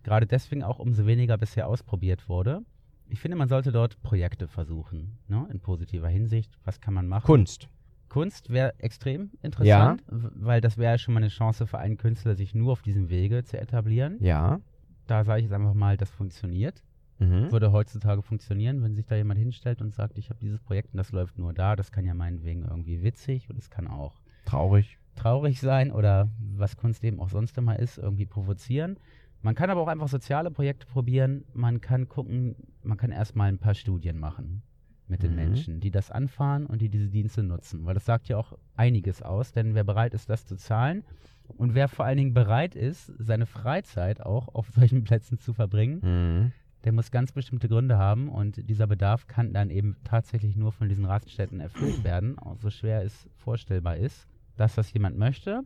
gerade 0.03 0.25
deswegen 0.25 0.63
auch 0.63 0.79
umso 0.79 1.05
weniger 1.05 1.37
bisher 1.37 1.67
ausprobiert 1.67 2.27
wurde. 2.27 2.61
Ich 3.09 3.19
finde, 3.19 3.37
man 3.37 3.47
sollte 3.47 3.71
dort 3.71 4.01
Projekte 4.01 4.47
versuchen, 4.47 5.17
ne, 5.27 5.47
in 5.51 5.59
positiver 5.59 6.07
Hinsicht. 6.09 6.51
Was 6.65 6.81
kann 6.81 6.93
man 6.93 7.07
machen? 7.07 7.25
Kunst. 7.25 7.69
Kunst 8.09 8.49
wäre 8.49 8.73
extrem 8.79 9.31
interessant, 9.41 10.03
w- 10.09 10.29
weil 10.35 10.61
das 10.61 10.77
wäre 10.77 10.97
schon 10.97 11.13
mal 11.13 11.19
eine 11.19 11.29
Chance 11.29 11.67
für 11.67 11.77
einen 11.79 11.97
Künstler, 11.97 12.35
sich 12.35 12.53
nur 12.55 12.71
auf 12.71 12.81
diesem 12.81 13.09
Wege 13.09 13.43
zu 13.43 13.59
etablieren. 13.59 14.17
Ja. 14.19 14.59
Da 15.07 15.23
sage 15.23 15.39
ich 15.39 15.45
jetzt 15.45 15.53
einfach 15.53 15.73
mal, 15.73 15.97
das 15.97 16.09
funktioniert. 16.11 16.83
Mhm. 17.19 17.51
Würde 17.51 17.71
heutzutage 17.71 18.21
funktionieren, 18.23 18.81
wenn 18.83 18.95
sich 18.95 19.05
da 19.05 19.15
jemand 19.15 19.39
hinstellt 19.39 19.81
und 19.81 19.93
sagt, 19.93 20.17
ich 20.17 20.29
habe 20.29 20.39
dieses 20.39 20.59
Projekt 20.59 20.93
und 20.93 20.97
das 20.97 21.11
läuft 21.11 21.37
nur 21.37 21.53
da. 21.53 21.75
Das 21.75 21.91
kann 21.91 22.05
ja 22.05 22.13
meinetwegen 22.13 22.63
irgendwie 22.63 23.03
witzig 23.03 23.49
und 23.49 23.57
es 23.57 23.69
kann 23.69 23.87
auch 23.87 24.19
Traurig. 24.45 24.97
traurig 25.15 25.59
sein 25.59 25.91
oder 25.91 26.29
was 26.55 26.75
Kunst 26.77 27.03
eben 27.03 27.19
auch 27.19 27.29
sonst 27.29 27.57
immer 27.57 27.77
ist, 27.79 27.97
irgendwie 27.97 28.25
provozieren. 28.25 28.97
Man 29.41 29.55
kann 29.55 29.69
aber 29.69 29.81
auch 29.81 29.87
einfach 29.87 30.07
soziale 30.07 30.51
Projekte 30.51 30.87
probieren. 30.87 31.43
Man 31.53 31.81
kann 31.81 32.07
gucken, 32.07 32.55
man 32.81 32.97
kann 32.97 33.11
erstmal 33.11 33.49
ein 33.49 33.57
paar 33.59 33.73
Studien 33.75 34.17
machen 34.17 34.63
mit 35.07 35.21
den 35.21 35.31
Mhm. 35.31 35.35
Menschen, 35.35 35.79
die 35.81 35.91
das 35.91 36.09
anfahren 36.11 36.65
und 36.65 36.81
die 36.81 36.89
diese 36.89 37.09
Dienste 37.09 37.43
nutzen. 37.43 37.85
Weil 37.85 37.93
das 37.93 38.05
sagt 38.05 38.29
ja 38.29 38.37
auch 38.37 38.53
einiges 38.75 39.21
aus, 39.21 39.51
denn 39.51 39.75
wer 39.75 39.83
bereit 39.83 40.13
ist, 40.13 40.29
das 40.29 40.45
zu 40.45 40.55
zahlen 40.55 41.03
und 41.57 41.75
wer 41.75 41.89
vor 41.89 42.05
allen 42.05 42.17
Dingen 42.17 42.33
bereit 42.33 42.73
ist, 42.75 43.11
seine 43.19 43.45
Freizeit 43.45 44.21
auch 44.21 44.47
auf 44.55 44.69
solchen 44.73 45.03
Plätzen 45.03 45.37
zu 45.37 45.53
verbringen, 45.53 45.99
Mhm. 46.01 46.51
der 46.85 46.93
muss 46.93 47.11
ganz 47.11 47.33
bestimmte 47.33 47.67
Gründe 47.67 47.97
haben 47.97 48.29
und 48.29 48.67
dieser 48.69 48.87
Bedarf 48.87 49.27
kann 49.27 49.53
dann 49.53 49.69
eben 49.69 49.97
tatsächlich 50.05 50.55
nur 50.55 50.71
von 50.71 50.87
diesen 50.89 51.05
Raststätten 51.05 51.59
erfüllt 51.59 52.03
werden, 52.05 52.39
auch 52.39 52.57
so 52.57 52.69
schwer 52.69 53.03
es 53.03 53.27
vorstellbar 53.35 53.97
ist, 53.97 54.25
dass 54.57 54.75
das 54.75 54.91
jemand 54.93 55.17
möchte. 55.17 55.61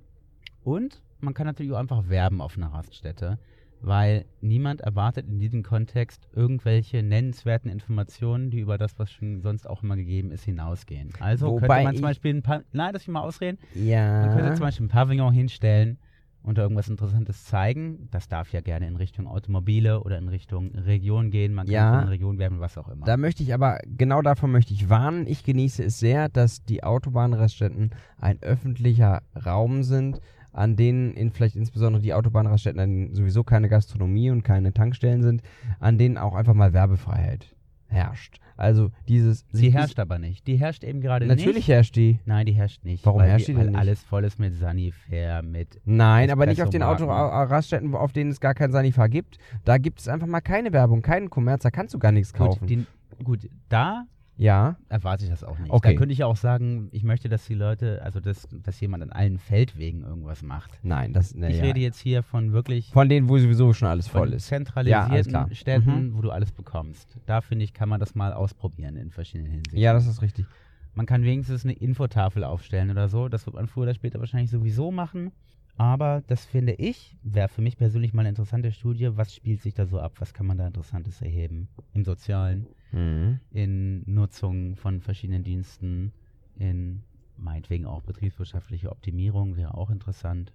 Und 0.63 1.01
man 1.19 1.33
kann 1.33 1.47
natürlich 1.47 1.71
auch 1.71 1.77
einfach 1.79 2.09
werben 2.09 2.41
auf 2.41 2.57
einer 2.57 2.67
Raststätte, 2.73 3.39
weil 3.81 4.25
niemand 4.41 4.81
erwartet 4.81 5.27
in 5.27 5.39
diesem 5.39 5.63
Kontext 5.63 6.27
irgendwelche 6.33 7.03
nennenswerten 7.03 7.69
Informationen, 7.71 8.49
die 8.49 8.59
über 8.59 8.77
das, 8.77 8.97
was 8.99 9.11
schon 9.11 9.41
sonst 9.41 9.67
auch 9.69 9.83
immer 9.83 9.95
gegeben 9.95 10.31
ist, 10.31 10.45
hinausgehen. 10.45 11.11
Also 11.19 11.47
Wobei 11.51 11.67
könnte 11.67 11.83
man 11.83 11.85
zum 11.95 11.95
ich- 11.95 12.01
Beispiel 12.01 12.33
ein 12.35 12.43
paar, 12.43 12.61
nein, 12.71 12.89
lass 12.93 13.07
mich 13.07 13.13
mal 13.13 13.21
ausreden, 13.21 13.57
Ja. 13.75 14.25
man 14.25 14.35
könnte 14.35 14.53
zum 14.55 14.65
Beispiel 14.65 14.85
ein 14.87 14.89
Pavillon 14.89 15.33
hinstellen 15.33 15.99
und 16.43 16.57
da 16.57 16.61
irgendwas 16.63 16.87
Interessantes 16.89 17.43
zeigen. 17.45 18.07
Das 18.11 18.27
darf 18.27 18.51
ja 18.53 18.61
gerne 18.61 18.87
in 18.87 18.95
Richtung 18.95 19.27
Automobile 19.27 20.01
oder 20.01 20.17
in 20.17 20.27
Richtung 20.29 20.71
Region 20.75 21.29
gehen. 21.31 21.53
Man 21.53 21.65
kann 21.65 21.73
Ja. 21.73 21.99
von 21.99 22.09
Region 22.09 22.37
werben, 22.39 22.59
was 22.59 22.77
auch 22.77 22.87
immer. 22.87 23.05
Da 23.05 23.17
möchte 23.17 23.43
ich 23.43 23.53
aber, 23.53 23.79
genau 23.85 24.21
davon 24.21 24.51
möchte 24.51 24.73
ich 24.73 24.89
warnen. 24.89 25.27
Ich 25.27 25.43
genieße 25.43 25.83
es 25.83 25.99
sehr, 25.99 26.29
dass 26.29 26.63
die 26.63 26.83
Autobahnraststätten 26.83 27.91
ein 28.19 28.41
öffentlicher 28.41 29.21
Raum 29.45 29.83
sind, 29.83 30.21
an 30.53 30.75
denen 30.75 31.13
in 31.13 31.31
vielleicht 31.31 31.55
insbesondere 31.55 32.01
die 32.01 32.13
Autobahnraststätten, 32.13 32.79
an 32.79 32.89
denen 32.89 33.15
sowieso 33.15 33.43
keine 33.43 33.69
Gastronomie 33.69 34.31
und 34.31 34.43
keine 34.43 34.73
Tankstellen 34.73 35.21
sind, 35.21 35.41
an 35.79 35.97
denen 35.97 36.17
auch 36.17 36.33
einfach 36.33 36.53
mal 36.53 36.73
Werbefreiheit 36.73 37.53
herrscht. 37.87 38.39
Also 38.55 38.91
dieses... 39.07 39.45
Sie 39.51 39.71
herrscht 39.71 39.99
aber 39.99 40.17
nicht. 40.17 40.47
Die 40.47 40.57
herrscht 40.57 40.83
eben 40.83 40.99
gerade 40.99 41.27
nicht. 41.27 41.37
Natürlich 41.37 41.67
herrscht 41.67 41.95
die. 41.95 42.19
Nein, 42.25 42.45
die 42.45 42.53
herrscht 42.53 42.83
nicht. 42.83 43.05
Warum 43.05 43.21
weil 43.21 43.29
herrscht 43.29 43.47
die 43.47 43.53
denn 43.53 43.61
weil 43.61 43.69
nicht? 43.71 43.79
alles 43.79 44.03
voll 44.03 44.23
ist 44.23 44.39
mit 44.39 44.53
Sanifair, 44.53 45.43
mit 45.43 45.79
Nein, 45.85 46.31
aber 46.31 46.45
nicht 46.47 46.61
auf 46.63 46.69
den. 46.69 46.81
Autoraststätten, 46.81 47.93
auf 47.93 48.13
denen 48.13 48.31
es 48.31 48.39
gar 48.39 48.55
kein 48.55 48.71
Sanifahr 48.71 49.09
gibt. 49.09 49.37
Da 49.63 49.77
gibt 49.77 49.99
es 49.99 50.07
einfach 50.07 50.27
mal 50.27 50.41
keine 50.41 50.73
Werbung, 50.73 51.01
keinen 51.01 51.29
Kommerz, 51.29 51.63
da 51.63 51.71
kannst 51.71 51.93
du 51.93 51.99
gar 51.99 52.11
nichts 52.11 52.33
kaufen. 52.33 52.59
gut, 52.59 52.69
die, 52.69 52.85
gut, 53.23 53.49
da 53.69 54.05
ja, 54.37 54.77
erwarte 54.89 55.23
ich 55.23 55.29
das 55.29 55.43
auch 55.43 55.57
nicht. 55.57 55.71
Okay. 55.71 55.93
Da 55.93 55.97
könnte 55.97 56.13
ich 56.13 56.19
ja 56.19 56.27
auch 56.27 56.37
sagen, 56.37 56.89
ich 56.91 57.03
möchte, 57.03 57.27
dass 57.27 57.45
die 57.45 57.55
Leute, 57.55 58.01
also 58.03 58.19
dass, 58.19 58.47
dass 58.51 58.79
jemand 58.79 59.03
an 59.03 59.11
allen 59.11 59.39
Feldwegen 59.39 60.03
irgendwas 60.03 60.43
macht. 60.43 60.79
nein, 60.83 61.11
das 61.13 61.33
ne, 61.33 61.49
ich 61.49 61.57
ja. 61.57 61.63
rede 61.63 61.79
jetzt 61.79 61.99
hier 61.99 62.23
von 62.23 62.53
wirklich 62.53 62.91
von 62.91 63.09
denen, 63.09 63.29
wo 63.29 63.37
sowieso 63.37 63.73
schon 63.73 63.87
alles 63.87 64.07
voll 64.07 64.33
ist. 64.33 64.47
zentralisierten 64.47 65.31
Ja. 65.31 65.47
Städten, 65.51 66.15
wo 66.15 66.21
du 66.21 66.31
alles 66.31 66.51
bekommst. 66.51 67.17
Da 67.25 67.41
finde 67.41 67.65
ich, 67.65 67.73
kann 67.73 67.89
man 67.89 67.99
das 67.99 68.15
mal 68.15 68.31
ausprobieren 68.33 68.95
in 68.95 69.11
verschiedenen 69.11 69.51
Hinsichten. 69.51 69.79
Ja, 69.79 69.93
das 69.93 70.05
ist 70.05 70.21
richtig. 70.21 70.45
Man 70.93 71.05
kann 71.05 71.23
wenigstens 71.23 71.63
eine 71.63 71.73
Infotafel 71.73 72.43
aufstellen 72.43 72.89
oder 72.89 73.07
so. 73.07 73.29
Das 73.29 73.45
wird 73.45 73.55
man 73.55 73.67
früher 73.67 73.83
oder 73.83 73.93
später 73.93 74.19
wahrscheinlich 74.19 74.49
sowieso 74.49 74.91
machen. 74.91 75.31
Aber 75.77 76.23
das 76.27 76.43
finde 76.45 76.73
ich, 76.73 77.15
wäre 77.23 77.47
für 77.49 77.61
mich 77.61 77.77
persönlich 77.77 78.13
mal 78.13 78.21
eine 78.21 78.29
interessante 78.29 78.71
Studie. 78.71 79.09
Was 79.15 79.33
spielt 79.35 79.61
sich 79.61 79.73
da 79.75 79.85
so 79.85 79.99
ab? 79.99 80.13
Was 80.19 80.33
kann 80.33 80.47
man 80.47 80.57
da 80.57 80.67
Interessantes 80.67 81.21
erheben? 81.21 81.67
Im 81.93 82.03
Sozialen, 82.03 82.67
Mhm. 82.91 83.39
in 83.51 84.03
Nutzung 84.05 84.75
von 84.75 85.01
verschiedenen 85.01 85.43
Diensten, 85.43 86.13
in 86.57 87.03
meinetwegen 87.37 87.85
auch 87.85 88.01
betriebswirtschaftliche 88.01 88.89
Optimierung 88.91 89.55
wäre 89.57 89.75
auch 89.75 89.89
interessant. 89.91 90.53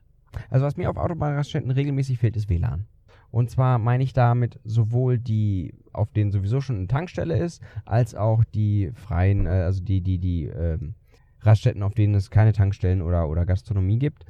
Also 0.51 0.65
was 0.65 0.77
mir 0.77 0.91
auf 0.91 0.97
Autobahnraststätten 0.97 1.71
regelmäßig 1.71 2.19
fehlt, 2.19 2.37
ist 2.37 2.49
WLAN. 2.49 2.87
Und 3.31 3.51
zwar 3.51 3.79
meine 3.79 4.03
ich 4.03 4.13
damit 4.13 4.59
sowohl 4.65 5.19
die, 5.19 5.75
auf 5.93 6.11
denen 6.11 6.33
sowieso 6.33 6.61
schon 6.61 6.77
eine 6.77 6.87
Tankstelle 6.87 7.37
ist, 7.39 7.63
als 7.85 8.15
auch 8.15 8.45
die 8.45 8.91
freien, 8.95 9.47
äh, 9.47 9.51
also 9.51 9.83
die, 9.83 10.01
die, 10.01 10.19
die 10.19 10.47
ähm, 10.47 10.95
Raststätten, 11.41 11.83
auf 11.83 11.95
denen 11.95 12.15
es 12.15 12.31
keine 12.31 12.53
Tankstellen 12.53 13.03
oder, 13.03 13.29
oder 13.29 13.47
Gastronomie 13.47 13.99
gibt. 13.99 14.25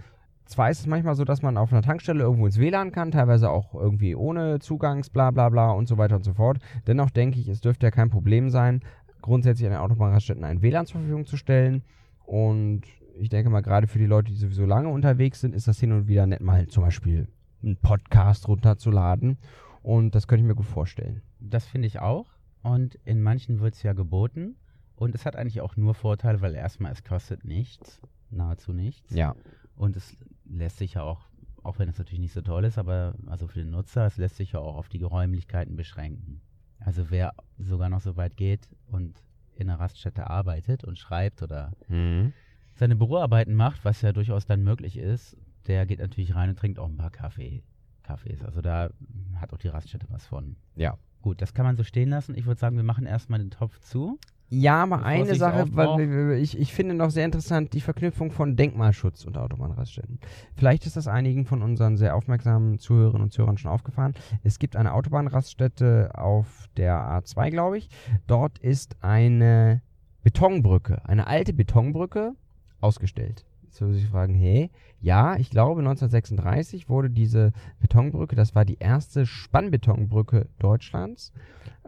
Zwar 0.45 0.71
ist 0.71 0.81
es 0.81 0.87
manchmal 0.87 1.15
so, 1.15 1.25
dass 1.25 1.43
man 1.43 1.57
auf 1.57 1.73
einer 1.73 1.83
Tankstelle 1.83 2.23
irgendwo 2.23 2.47
ins 2.47 2.59
WLAN 2.59 2.93
kann, 2.93 3.11
teilweise 3.11 3.51
auch 3.51 3.75
irgendwie 3.75 4.15
ohne 4.15 4.59
Zugangs, 4.59 5.09
bla 5.09 5.31
bla 5.31 5.49
bla 5.49 5.71
und 5.71 5.89
so 5.89 5.99
weiter 5.99 6.17
und 6.17 6.25
so 6.25 6.35
fort. 6.35 6.59
Dennoch 6.87 7.11
denke 7.11 7.39
ich, 7.39 7.49
es 7.49 7.61
dürfte 7.61 7.87
ja 7.87 7.91
kein 7.91 8.11
Problem 8.11 8.51
sein, 8.51 8.81
grundsätzlich 9.23 9.67
an 9.67 9.73
den 9.73 9.81
Autobahnraststätten 9.81 10.45
ein 10.45 10.63
WLAN 10.63 10.87
zur 10.87 11.01
Verfügung 11.01 11.27
zu 11.27 11.37
stellen. 11.37 11.83
Und 12.27 12.83
ich 13.19 13.29
denke 13.29 13.51
mal, 13.51 13.63
gerade 13.63 13.87
für 13.87 13.99
die 13.99 14.07
Leute, 14.07 14.31
die 14.31 14.39
sowieso 14.39 14.67
lange 14.67 14.89
unterwegs 14.89 15.41
sind, 15.41 15.55
ist 15.55 15.69
das 15.69 15.79
hin 15.79 15.93
und 15.93 16.09
wieder 16.09 16.27
nett, 16.27 16.41
mal 16.41 16.67
zum 16.67 16.83
Beispiel 16.83 17.29
einen 17.63 17.77
Podcast 17.77 18.49
runterzuladen. 18.49 19.39
Und 19.83 20.15
das 20.15 20.27
könnte 20.27 20.43
ich 20.43 20.49
mir 20.49 20.55
gut 20.55 20.67
vorstellen. 20.67 21.23
Das 21.41 21.67
finde 21.67 21.87
ich 21.87 22.01
auch. 22.01 22.27
Und 22.63 22.97
in 23.05 23.23
manchen 23.23 23.61
wird 23.61 23.75
es 23.75 23.83
ja 23.83 23.93
geboten. 23.93 24.57
Und 24.97 25.15
es 25.15 25.27
hat 25.27 25.37
eigentlich 25.37 25.61
auch 25.61 25.77
nur 25.77 25.95
Vorteile, 25.95 26.41
weil 26.41 26.55
erstmal 26.55 26.93
es 26.93 27.03
kostet 27.03 27.45
nichts, 27.45 28.01
nahezu 28.31 28.73
nichts. 28.73 29.15
Ja. 29.15 29.35
Und 29.83 29.97
es 29.97 30.17
lässt 30.45 30.79
sich 30.79 30.95
ja 30.95 31.03
auch, 31.03 31.23
auch 31.65 31.81
wenn 31.81 31.89
es 31.89 31.99
natürlich 31.99 32.21
nicht 32.21 32.33
so 32.33 32.41
toll 32.41 32.65
ist, 32.65 32.79
aber 32.79 33.17
also 33.27 33.49
für 33.49 33.59
den 33.59 33.71
Nutzer, 33.71 34.07
es 34.07 34.17
lässt 34.17 34.37
sich 34.37 34.53
ja 34.53 34.61
auch 34.61 34.77
auf 34.77 34.89
die 34.89 35.03
Räumlichkeiten 35.03 35.75
beschränken. 35.75 36.41
Also 36.79 37.11
wer 37.11 37.35
sogar 37.59 37.89
noch 37.89 38.01
so 38.01 38.17
weit 38.17 38.37
geht 38.37 38.69
und 38.87 39.21
in 39.57 39.69
einer 39.69 39.81
Raststätte 39.81 40.31
arbeitet 40.31 40.85
und 40.85 41.01
schreibt 41.01 41.43
oder 41.43 41.73
Mhm. 41.89 42.33
seine 42.75 42.95
Büroarbeiten 42.95 43.57
macht, 43.57 43.85
was 43.85 44.03
ja 44.03 44.13
durchaus 44.13 44.47
dann 44.47 44.63
möglich 44.63 44.97
ist, 44.97 45.37
der 45.67 45.85
geht 45.85 45.99
natürlich 45.99 46.37
rein 46.37 46.51
und 46.51 46.61
trinkt 46.61 46.79
auch 46.79 46.89
ein 46.89 46.97
paar 46.97 47.11
Kaffee, 47.11 47.65
Kaffees. 48.05 48.45
Also 48.45 48.61
da 48.61 48.91
hat 49.35 49.53
auch 49.53 49.59
die 49.59 49.67
Raststätte 49.67 50.07
was 50.11 50.25
von. 50.25 50.55
Ja. 50.77 50.97
Gut, 51.23 51.43
das 51.43 51.55
kann 51.55 51.67
man 51.67 51.75
so 51.77 51.83
stehen 51.83 52.11
lassen. 52.11 52.37
Ich 52.37 52.47
würde 52.47 52.61
sagen, 52.61 52.77
wir 52.77 52.85
machen 52.85 53.05
erstmal 53.05 53.41
den 53.41 53.51
Topf 53.51 53.81
zu. 53.81 54.21
Ja, 54.55 54.83
aber 54.83 55.03
eine 55.03 55.35
Sache, 55.35 55.65
weil 55.71 56.33
ich, 56.33 56.59
ich 56.59 56.75
finde 56.75 56.95
noch 56.95 57.09
sehr 57.09 57.25
interessant 57.25 57.73
die 57.73 57.81
Verknüpfung 57.81 58.31
von 58.31 58.55
Denkmalschutz 58.55 59.25
und 59.25 59.39
Autobahnraststätten. 59.39 60.19
Vielleicht 60.57 60.85
ist 60.85 60.95
das 60.95 61.09
einigen 61.09 61.47
von 61.47 61.63
unseren 61.63 61.97
sehr 61.97 62.15
aufmerksamen 62.15 62.79
Zuhörerinnen 62.79 63.23
und 63.23 63.33
Zuhörern 63.33 63.57
schon 63.57 63.71
aufgefallen. 63.71 64.13
Es 64.43 64.59
gibt 64.59 64.77
eine 64.77 64.93
Autobahnraststätte 64.93 66.11
auf 66.13 66.69
der 66.77 66.99
A2, 66.99 67.49
glaube 67.49 67.79
ich. 67.79 67.89
Dort 68.27 68.59
ist 68.59 68.97
eine 69.01 69.81
Betonbrücke, 70.23 71.01
eine 71.09 71.29
alte 71.29 71.55
Betonbrücke 71.55 72.35
ausgestellt. 72.83 73.47
Jetzt 73.63 73.81
würde 73.81 73.95
sich 73.95 74.07
fragen, 74.07 74.35
hey, 74.35 74.71
ja, 75.01 75.37
ich 75.37 75.49
glaube 75.49 75.81
1936 75.81 76.91
wurde 76.91 77.09
diese 77.09 77.53
Betonbrücke, 77.81 78.37
das 78.37 78.55
war 78.55 78.67
die 78.67 78.77
erste 78.79 79.25
Spannbetonbrücke 79.25 80.47
Deutschlands, 80.59 81.33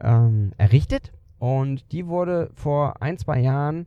ähm, 0.01 0.53
errichtet. 0.57 1.13
Und 1.45 1.93
die 1.93 2.07
wurde 2.07 2.51
vor 2.55 3.03
ein, 3.03 3.19
zwei 3.19 3.39
Jahren 3.39 3.85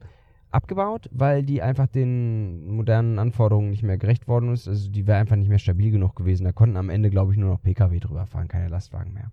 abgebaut, 0.52 1.10
weil 1.12 1.42
die 1.42 1.64
einfach 1.64 1.88
den 1.88 2.68
modernen 2.68 3.18
Anforderungen 3.18 3.72
nicht 3.72 3.82
mehr 3.82 3.98
gerecht 3.98 4.28
worden 4.28 4.54
ist. 4.54 4.68
Also 4.68 4.92
die 4.92 5.08
wäre 5.08 5.18
einfach 5.18 5.38
nicht 5.38 5.50
mehr 5.50 5.58
stabil 5.58 5.90
genug 5.90 6.16
gewesen. 6.16 6.44
Da 6.44 6.52
konnten 6.52 6.78
am 6.78 6.92
Ende, 6.92 7.10
glaube 7.10 7.32
ich, 7.32 7.40
nur 7.40 7.50
noch 7.50 7.64
Pkw 7.64 7.98
drüber 8.00 8.28
fahren, 8.28 8.48
keine 8.48 8.68
Lastwagen 8.68 9.12
mehr. 9.12 9.32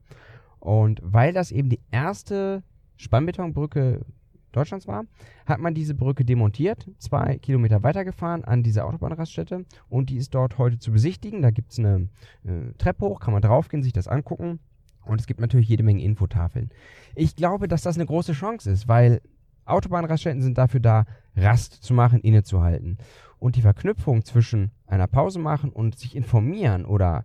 Und 0.58 1.02
weil 1.04 1.34
das 1.34 1.52
eben 1.52 1.68
die 1.68 1.80
erste 1.90 2.62
Spannbetonbrücke 2.96 4.06
Deutschlands 4.52 4.88
war, 4.88 5.04
hat 5.44 5.60
man 5.60 5.74
diese 5.74 5.94
Brücke 5.94 6.24
demontiert, 6.24 6.88
zwei 6.96 7.36
Kilometer 7.36 7.82
weitergefahren 7.82 8.42
an 8.42 8.62
diese 8.62 8.86
Autobahnraststätte 8.86 9.66
und 9.90 10.08
die 10.08 10.16
ist 10.16 10.34
dort 10.34 10.56
heute 10.56 10.78
zu 10.78 10.92
besichtigen. 10.92 11.42
Da 11.42 11.50
gibt 11.50 11.72
es 11.72 11.78
eine 11.78 12.08
äh, 12.44 12.72
Treppe 12.78 13.04
hoch, 13.04 13.20
kann 13.20 13.34
man 13.34 13.42
draufgehen, 13.42 13.82
sich 13.82 13.92
das 13.92 14.08
angucken 14.08 14.60
und 15.06 15.20
es 15.20 15.26
gibt 15.26 15.40
natürlich 15.40 15.68
jede 15.68 15.82
Menge 15.82 16.02
Infotafeln. 16.02 16.70
Ich 17.14 17.36
glaube, 17.36 17.68
dass 17.68 17.82
das 17.82 17.96
eine 17.96 18.06
große 18.06 18.32
Chance 18.32 18.70
ist, 18.70 18.88
weil 18.88 19.20
Autobahnraststätten 19.66 20.42
sind 20.42 20.58
dafür 20.58 20.80
da, 20.80 21.04
Rast 21.36 21.82
zu 21.82 21.94
machen, 21.94 22.20
innezuhalten. 22.20 22.98
Und 23.38 23.56
die 23.56 23.62
Verknüpfung 23.62 24.24
zwischen 24.24 24.70
einer 24.86 25.06
Pause 25.06 25.38
machen 25.38 25.70
und 25.70 25.98
sich 25.98 26.14
informieren 26.16 26.84
oder 26.84 27.24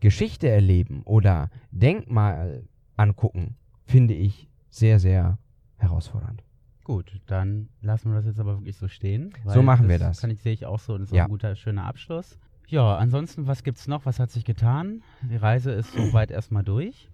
Geschichte 0.00 0.48
erleben 0.48 1.02
oder 1.04 1.50
Denkmal 1.70 2.64
angucken, 2.96 3.56
finde 3.84 4.14
ich 4.14 4.48
sehr, 4.68 4.98
sehr 4.98 5.38
herausfordernd. 5.76 6.42
Gut, 6.84 7.20
dann 7.26 7.68
lassen 7.80 8.10
wir 8.10 8.16
das 8.16 8.26
jetzt 8.26 8.38
aber 8.38 8.58
wirklich 8.58 8.76
so 8.76 8.86
stehen. 8.88 9.32
So 9.46 9.62
machen 9.62 9.88
wir 9.88 9.98
das. 9.98 10.20
Kann 10.20 10.30
ich, 10.30 10.40
sehe 10.40 10.52
ich 10.52 10.66
auch 10.66 10.78
so. 10.78 10.94
Und 10.94 11.00
das 11.00 11.08
ist 11.10 11.16
Ja. 11.16 11.24
ein 11.24 11.30
guter, 11.30 11.56
schöner 11.56 11.84
Abschluss. 11.84 12.38
Ja, 12.68 12.96
ansonsten, 12.96 13.46
was 13.46 13.62
gibt's 13.64 13.88
noch? 13.88 14.06
Was 14.06 14.18
hat 14.20 14.30
sich 14.30 14.44
getan? 14.44 15.02
Die 15.22 15.36
Reise 15.36 15.72
ist 15.72 15.92
soweit 15.92 16.30
erstmal 16.30 16.62
durch. 16.64 17.08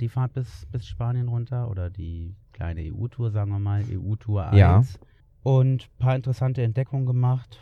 Die 0.00 0.08
Fahrt 0.08 0.34
bis, 0.34 0.66
bis 0.70 0.86
Spanien 0.86 1.28
runter 1.28 1.70
oder 1.70 1.90
die 1.90 2.34
kleine 2.52 2.82
EU-Tour, 2.92 3.30
sagen 3.30 3.50
wir 3.50 3.58
mal, 3.58 3.84
EU-Tour 3.90 4.48
1. 4.48 4.58
Ja. 4.58 4.82
Und 5.42 5.84
ein 5.84 5.98
paar 5.98 6.16
interessante 6.16 6.62
Entdeckungen 6.62 7.06
gemacht. 7.06 7.60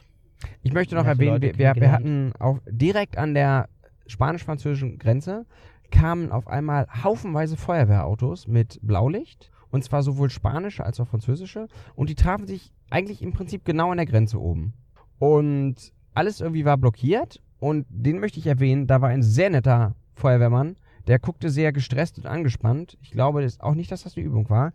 Ich 0.63 0.73
möchte 0.73 0.95
noch 0.95 1.07
erwähnen, 1.07 1.41
wir, 1.41 1.57
wir, 1.57 1.93
hatten 1.93 2.33
auch 2.39 2.59
direkt 2.67 3.17
an 3.17 3.35
der 3.35 3.69
spanisch-französischen 4.07 4.99
Grenze 4.99 5.47
kamen 5.91 6.33
auf 6.33 6.49
einmal 6.49 6.87
haufenweise 7.05 7.57
Feuerwehrautos 7.57 8.47
mit 8.47 8.79
Blaulicht. 8.83 9.51
Und 9.71 9.83
zwar 9.83 10.03
sowohl 10.03 10.31
spanische 10.31 10.85
als 10.85 11.01
auch 11.01 11.09
französische. 11.09 11.69
Und 11.95 12.09
die 12.09 12.15
trafen 12.15 12.47
sich 12.47 12.73
eigentlich 12.91 13.23
im 13.23 13.33
Prinzip 13.33 13.65
genau 13.65 13.91
an 13.91 13.99
der 13.99 14.07
Grenze 14.07 14.41
oben. 14.41 14.73
Und 15.19 15.93
alles 16.15 16.41
irgendwie 16.41 16.65
war 16.65 16.77
blockiert. 16.77 17.41
Und 17.59 17.87
den 17.89 18.21
möchte 18.21 18.39
ich 18.39 18.47
erwähnen, 18.47 18.87
da 18.87 19.01
war 19.01 19.09
ein 19.09 19.23
sehr 19.23 19.51
netter 19.51 19.95
Feuerwehrmann. 20.15 20.77
Der 21.07 21.19
guckte 21.19 21.51
sehr 21.51 21.73
gestresst 21.73 22.19
und 22.19 22.27
angespannt. 22.27 22.99
Ich 23.01 23.11
glaube 23.11 23.43
das 23.43 23.61
auch 23.61 23.75
nicht, 23.75 23.91
dass 23.93 24.03
das 24.03 24.17
eine 24.17 24.27
Übung 24.27 24.51
war. 24.51 24.73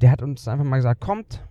Der 0.00 0.10
hat 0.10 0.22
uns 0.22 0.46
einfach 0.48 0.64
mal 0.64 0.76
gesagt, 0.76 1.00
kommt, 1.00 1.44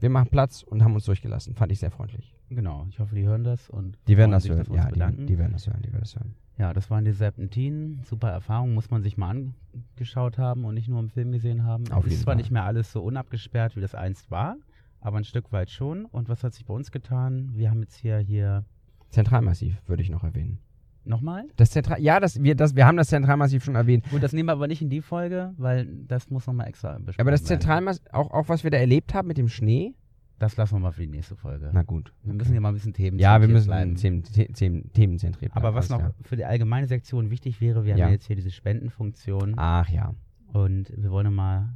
wir 0.00 0.10
machen 0.10 0.28
Platz 0.30 0.62
und 0.62 0.84
haben 0.84 0.94
uns 0.94 1.04
durchgelassen. 1.04 1.54
Fand 1.54 1.72
ich 1.72 1.78
sehr 1.78 1.90
freundlich. 1.90 2.34
Genau, 2.50 2.86
ich 2.90 2.98
hoffe, 2.98 3.14
die 3.14 3.24
hören 3.24 3.42
das 3.42 3.70
und 3.70 3.98
Die 4.06 4.16
werden 4.16 4.30
das 4.30 4.48
hören. 4.48 4.66
Ja, 4.72 4.90
die, 4.90 5.26
die 5.26 5.38
werden 5.38 5.52
das 5.52 5.66
hören. 5.66 5.80
Die 5.82 5.92
werden 5.92 6.00
das 6.00 6.14
hören. 6.14 6.34
Ja, 6.58 6.72
das 6.72 6.88
waren 6.90 7.04
die 7.04 7.12
Serpentinen. 7.12 8.02
Super 8.04 8.30
Erfahrung, 8.30 8.74
muss 8.74 8.90
man 8.90 9.02
sich 9.02 9.16
mal 9.16 9.52
angeschaut 9.96 10.38
haben 10.38 10.64
und 10.64 10.74
nicht 10.74 10.88
nur 10.88 11.00
im 11.00 11.08
Film 11.08 11.32
gesehen 11.32 11.64
haben. 11.64 11.90
Auf 11.90 12.04
es 12.04 12.06
ist 12.06 12.10
jeden 12.12 12.22
zwar 12.24 12.34
nicht 12.36 12.50
mehr 12.50 12.64
alles 12.64 12.92
so 12.92 13.02
unabgesperrt, 13.02 13.76
wie 13.76 13.80
das 13.80 13.94
einst 13.94 14.30
war, 14.30 14.56
aber 15.00 15.18
ein 15.18 15.24
Stück 15.24 15.50
weit 15.52 15.70
schon. 15.70 16.04
Und 16.04 16.28
was 16.28 16.44
hat 16.44 16.54
sich 16.54 16.64
bei 16.64 16.74
uns 16.74 16.92
getan? 16.92 17.50
Wir 17.54 17.70
haben 17.70 17.80
jetzt 17.80 17.96
hier, 17.96 18.18
hier 18.18 18.64
Zentralmassiv 19.10 19.80
würde 19.86 20.02
ich 20.02 20.10
noch 20.10 20.22
erwähnen. 20.22 20.58
Nochmal. 21.06 21.44
Das 21.56 21.70
Zentral 21.70 22.00
ja, 22.00 22.20
das, 22.20 22.42
wir, 22.42 22.54
das, 22.54 22.74
wir 22.76 22.86
haben 22.86 22.96
das 22.96 23.08
Zentralmassiv 23.08 23.64
schon 23.64 23.74
erwähnt. 23.74 24.04
Gut, 24.10 24.22
das 24.22 24.32
nehmen 24.32 24.48
wir 24.48 24.52
aber 24.52 24.66
nicht 24.68 24.82
in 24.82 24.90
die 24.90 25.00
Folge, 25.02 25.52
weil 25.56 25.86
das 26.08 26.30
muss 26.30 26.46
nochmal 26.46 26.68
extra 26.68 26.98
besprochen 26.98 27.20
Aber 27.20 27.30
das 27.30 27.42
werden. 27.42 27.60
Zentralmassiv, 27.60 28.02
auch, 28.12 28.30
auch 28.30 28.48
was 28.48 28.64
wir 28.64 28.70
da 28.70 28.78
erlebt 28.78 29.14
haben 29.14 29.28
mit 29.28 29.38
dem 29.38 29.48
Schnee. 29.48 29.94
Das 30.40 30.56
lassen 30.56 30.74
wir 30.74 30.80
mal 30.80 30.90
für 30.92 31.02
die 31.02 31.06
nächste 31.08 31.36
Folge. 31.36 31.70
Na 31.72 31.82
gut. 31.84 32.12
wir 32.24 32.34
müssen 32.34 32.50
hier 32.50 32.60
mal 32.60 32.68
ein 32.70 32.74
bisschen 32.74 32.92
Themen 32.92 33.18
Ja, 33.20 33.40
wir 33.40 33.46
müssen 33.48 33.68
bleiben. 33.68 33.94
Themen, 33.94 34.24
The- 34.24 34.48
Themen, 34.48 34.92
themenzentriert 34.92 35.52
bleiben. 35.52 35.66
Aber 35.66 35.76
was 35.76 35.88
noch 35.90 35.98
klar. 35.98 36.14
für 36.22 36.36
die 36.36 36.44
allgemeine 36.44 36.88
Sektion 36.88 37.30
wichtig 37.30 37.60
wäre, 37.60 37.84
wir 37.84 37.90
Ja. 37.96 38.04
haben 38.04 38.10
ja 38.10 38.14
jetzt 38.14 38.26
hier 38.26 38.34
diese 38.36 38.50
Spendenfunktion. 38.50 39.54
Ach 39.56 39.88
ja. 39.88 40.12
Und 40.52 40.92
wir 40.96 41.10
wollen 41.10 41.32
mal 41.32 41.68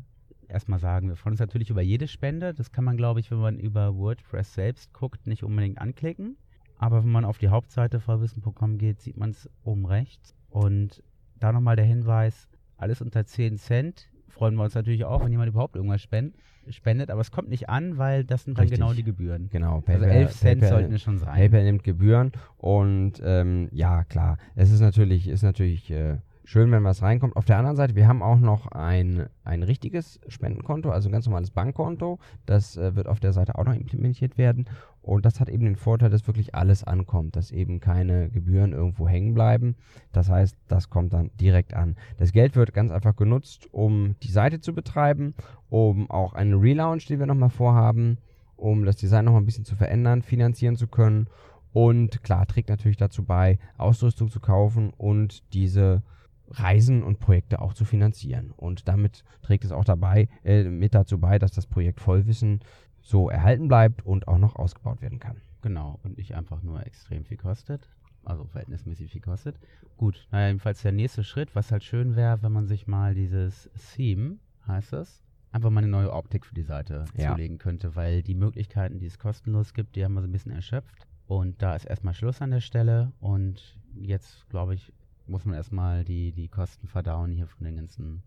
erstmal 0.48 0.78
sagen, 0.80 1.08
wir 1.08 1.16
freuen 1.16 1.34
uns 1.34 1.40
natürlich 1.40 1.70
über 1.70 1.82
jede 1.82 2.08
Spende. 2.08 2.52
Das 2.52 2.72
kann 2.72 2.84
man, 2.84 2.96
glaube 2.96 3.20
ich, 3.20 3.30
wenn 3.30 3.38
man 3.38 3.58
über 3.58 3.94
WordPress 3.96 4.54
selbst 4.54 4.92
guckt, 4.92 5.26
nicht 5.26 5.44
unbedingt 5.44 5.78
anklicken. 5.80 6.36
Aber 6.78 7.02
wenn 7.02 7.10
man 7.10 7.24
auf 7.24 7.38
die 7.38 7.48
Hauptseite 7.48 8.00
vollwissen.com 8.00 8.78
geht, 8.78 9.00
sieht 9.00 9.16
man 9.16 9.30
es 9.30 9.50
oben 9.64 9.84
rechts. 9.86 10.34
Und 10.48 11.02
da 11.38 11.52
nochmal 11.52 11.76
der 11.76 11.84
Hinweis, 11.84 12.48
alles 12.76 13.02
unter 13.02 13.26
10 13.26 13.58
Cent. 13.58 14.08
Freuen 14.28 14.54
wir 14.54 14.62
uns 14.62 14.74
natürlich 14.74 15.04
auch, 15.04 15.24
wenn 15.24 15.32
jemand 15.32 15.48
überhaupt 15.48 15.74
irgendwas 15.74 16.00
spend, 16.00 16.36
spendet. 16.68 17.10
Aber 17.10 17.20
es 17.20 17.32
kommt 17.32 17.48
nicht 17.48 17.68
an, 17.68 17.98
weil 17.98 18.24
das 18.24 18.44
sind 18.44 18.56
dann 18.56 18.62
Richtig. 18.62 18.78
genau 18.78 18.92
die 18.92 19.02
Gebühren. 19.02 19.48
Genau. 19.50 19.82
Also 19.86 20.04
11 20.04 20.32
Cent 20.32 20.64
sollten 20.64 20.92
es 20.92 21.02
schon 21.02 21.18
sein. 21.18 21.34
PayPal 21.34 21.64
nimmt 21.64 21.82
Gebühren 21.82 22.32
und 22.56 23.14
ähm, 23.24 23.68
ja, 23.72 24.04
klar, 24.04 24.38
es 24.54 24.70
ist 24.70 24.80
natürlich, 24.80 25.26
ist 25.26 25.42
natürlich 25.42 25.90
äh, 25.90 26.18
schön, 26.48 26.72
wenn 26.72 26.82
was 26.82 27.02
reinkommt. 27.02 27.36
Auf 27.36 27.44
der 27.44 27.58
anderen 27.58 27.76
Seite, 27.76 27.94
wir 27.94 28.08
haben 28.08 28.22
auch 28.22 28.38
noch 28.38 28.68
ein, 28.68 29.26
ein 29.44 29.62
richtiges 29.62 30.18
Spendenkonto, 30.28 30.88
also 30.88 31.10
ein 31.10 31.12
ganz 31.12 31.26
normales 31.26 31.50
Bankkonto. 31.50 32.18
Das 32.46 32.78
äh, 32.78 32.96
wird 32.96 33.06
auf 33.06 33.20
der 33.20 33.34
Seite 33.34 33.58
auch 33.58 33.64
noch 33.64 33.74
implementiert 33.74 34.38
werden. 34.38 34.64
Und 35.02 35.26
das 35.26 35.40
hat 35.40 35.50
eben 35.50 35.66
den 35.66 35.76
Vorteil, 35.76 36.08
dass 36.08 36.26
wirklich 36.26 36.54
alles 36.54 36.84
ankommt, 36.84 37.36
dass 37.36 37.50
eben 37.50 37.80
keine 37.80 38.30
Gebühren 38.30 38.72
irgendwo 38.72 39.06
hängen 39.06 39.34
bleiben. 39.34 39.76
Das 40.12 40.30
heißt, 40.30 40.56
das 40.68 40.88
kommt 40.88 41.12
dann 41.12 41.30
direkt 41.38 41.74
an. 41.74 41.96
Das 42.16 42.32
Geld 42.32 42.56
wird 42.56 42.72
ganz 42.72 42.92
einfach 42.92 43.14
genutzt, 43.14 43.68
um 43.70 44.16
die 44.22 44.32
Seite 44.32 44.58
zu 44.58 44.74
betreiben, 44.74 45.34
um 45.68 46.10
auch 46.10 46.32
einen 46.32 46.54
Relaunch, 46.54 47.04
den 47.04 47.18
wir 47.18 47.26
nochmal 47.26 47.50
vorhaben, 47.50 48.16
um 48.56 48.86
das 48.86 48.96
Design 48.96 49.26
nochmal 49.26 49.42
ein 49.42 49.46
bisschen 49.46 49.66
zu 49.66 49.76
verändern, 49.76 50.22
finanzieren 50.22 50.76
zu 50.76 50.86
können. 50.86 51.26
Und 51.74 52.22
klar, 52.22 52.46
trägt 52.46 52.70
natürlich 52.70 52.96
dazu 52.96 53.22
bei, 53.22 53.58
Ausrüstung 53.76 54.30
zu 54.30 54.40
kaufen 54.40 54.94
und 54.96 55.52
diese 55.52 56.02
Reisen 56.50 57.02
und 57.02 57.18
Projekte 57.20 57.60
auch 57.60 57.74
zu 57.74 57.84
finanzieren. 57.84 58.52
Und 58.56 58.88
damit 58.88 59.24
trägt 59.42 59.64
es 59.64 59.72
auch 59.72 59.84
dabei, 59.84 60.28
äh, 60.44 60.64
mit 60.64 60.94
dazu 60.94 61.18
bei, 61.18 61.38
dass 61.38 61.52
das 61.52 61.66
Projekt 61.66 62.00
Vollwissen 62.00 62.60
so 63.00 63.30
erhalten 63.30 63.68
bleibt 63.68 64.04
und 64.04 64.28
auch 64.28 64.38
noch 64.38 64.56
ausgebaut 64.56 65.00
werden 65.02 65.18
kann. 65.18 65.36
Genau, 65.62 65.98
und 66.02 66.18
nicht 66.18 66.34
einfach 66.34 66.62
nur 66.62 66.86
extrem 66.86 67.24
viel 67.24 67.36
kostet. 67.36 67.88
Also 68.24 68.44
verhältnismäßig 68.44 69.10
viel 69.10 69.20
kostet. 69.20 69.56
Gut, 69.96 70.26
naja, 70.30 70.48
jedenfalls 70.48 70.82
der 70.82 70.92
nächste 70.92 71.24
Schritt, 71.24 71.54
was 71.54 71.72
halt 71.72 71.82
schön 71.84 72.14
wäre, 72.16 72.42
wenn 72.42 72.52
man 72.52 72.66
sich 72.66 72.86
mal 72.86 73.14
dieses 73.14 73.70
Theme, 73.94 74.36
heißt 74.66 74.92
es, 74.92 75.22
einfach 75.50 75.70
mal 75.70 75.78
eine 75.80 75.88
neue 75.88 76.12
Optik 76.12 76.44
für 76.44 76.54
die 76.54 76.62
Seite 76.62 77.06
Ja. 77.16 77.30
zulegen 77.32 77.58
könnte, 77.58 77.96
weil 77.96 78.22
die 78.22 78.34
Möglichkeiten, 78.34 78.98
die 78.98 79.06
es 79.06 79.18
kostenlos 79.18 79.72
gibt, 79.72 79.96
die 79.96 80.04
haben 80.04 80.14
wir 80.14 80.20
so 80.20 80.28
ein 80.28 80.32
bisschen 80.32 80.52
erschöpft. 80.52 81.06
Und 81.26 81.62
da 81.62 81.74
ist 81.74 81.84
erstmal 81.84 82.14
Schluss 82.14 82.40
an 82.42 82.50
der 82.50 82.60
Stelle. 82.60 83.12
Und 83.20 83.78
jetzt, 83.94 84.48
glaube 84.50 84.74
ich, 84.74 84.92
muss 85.28 85.44
man 85.44 85.54
erstmal 85.54 86.04
die, 86.04 86.32
die 86.32 86.48
Kosten 86.48 86.86
verdauen 86.88 87.30
hier 87.32 87.46
von 87.46 87.64
den 87.64 87.76
ganzen, 87.76 88.22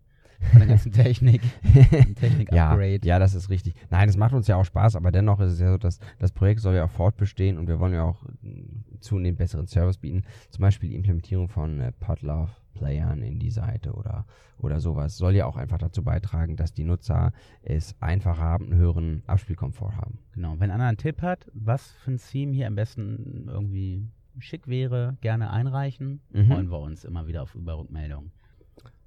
von 0.52 0.60
der 0.60 0.68
ganzen 0.68 0.92
Technik. 0.94 1.42
ja, 1.74 2.04
Technik-Upgrade. 2.16 3.00
ja, 3.04 3.20
das 3.20 3.34
ist 3.36 3.50
richtig. 3.50 3.76
Nein, 3.90 4.10
es 4.10 4.18
macht 4.18 4.34
uns 4.34 4.48
ja 4.48 4.56
auch 4.56 4.66
Spaß, 4.66 4.96
aber 4.96 5.12
dennoch 5.12 5.40
ist 5.40 5.54
es 5.54 5.60
ja 5.60 5.72
so, 5.72 5.78
dass 5.78 6.00
das 6.20 6.32
Projekt 6.32 6.62
soll 6.62 6.76
ja 6.76 6.86
auch 6.86 6.92
fortbestehen 6.92 7.58
und 7.58 7.68
wir 7.68 7.80
wollen 7.80 7.94
ja 7.94 8.04
auch 8.04 8.24
mh, 8.42 8.64
zunehmend 9.00 9.38
besseren 9.40 9.68
Service 9.68 9.98
bieten. 9.98 10.24
Zum 10.50 10.62
Beispiel 10.62 10.90
die 10.90 10.96
Implementierung 10.96 11.50
von 11.50 11.80
äh, 11.80 11.92
Podlove-Playern 11.94 13.22
in 13.22 13.40
die 13.40 13.52
Seite 13.52 13.94
oder, 13.94 14.26
oder 14.58 14.80
sowas 14.80 15.18
soll 15.18 15.36
ja 15.36 15.46
auch 15.46 15.58
einfach 15.58 15.78
dazu 15.80 16.04
beitragen, 16.04 16.56
dass 16.56 16.74
die 16.74 16.84
Nutzer 16.84 17.34
es 17.64 17.96
einfacher 18.00 18.42
haben, 18.42 18.66
einen 18.66 18.76
höheren 18.76 19.24
Abspielkomfort 19.28 19.96
haben. 19.96 20.20
Genau, 20.34 20.56
wenn 20.60 20.72
einer 20.72 20.86
einen 20.86 20.98
Tipp 20.98 21.22
hat, 21.22 21.50
was 21.54 21.92
für 21.92 22.12
ein 22.12 22.18
Theme 22.18 22.54
hier 22.54 22.68
am 22.68 22.76
besten 22.76 23.48
irgendwie 23.48 24.08
schick 24.39 24.67
wäre, 24.67 25.17
gerne 25.22 25.52
einreichen. 25.52 26.22
Mhm. 26.32 26.48
Freuen 26.48 26.72
wir 26.72 26.80
uns 26.80 27.04
immer 27.04 27.28
wieder 27.28 27.44
auf 27.44 27.56
Überrückmeldungen. 27.56 28.32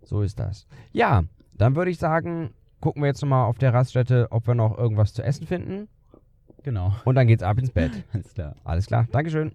So 0.03 0.23
ist 0.23 0.39
das. 0.39 0.67
Ja, 0.93 1.25
dann 1.55 1.77
würde 1.77 1.91
ich 1.91 1.99
sagen, 1.99 2.51
gucken 2.81 3.03
wir 3.03 3.07
jetzt 3.07 3.23
nochmal 3.23 3.47
auf 3.47 3.59
der 3.59 3.73
Raststätte, 3.73 4.29
ob 4.31 4.47
wir 4.47 4.55
noch 4.55 4.77
irgendwas 4.77 5.15
zu 5.15 5.23
essen 5.23 5.47
finden. 5.47 5.89
Genau. 6.63 6.95
Und 7.05 7.15
dann 7.15 7.27
geht's 7.27 7.43
ab 7.43 7.59
ins 7.59 7.71
Bett. 7.71 8.05
Alles 8.13 8.35
klar. 8.35 8.57
Alles 8.65 8.87
klar. 8.87 9.07
Dankeschön. 9.11 9.53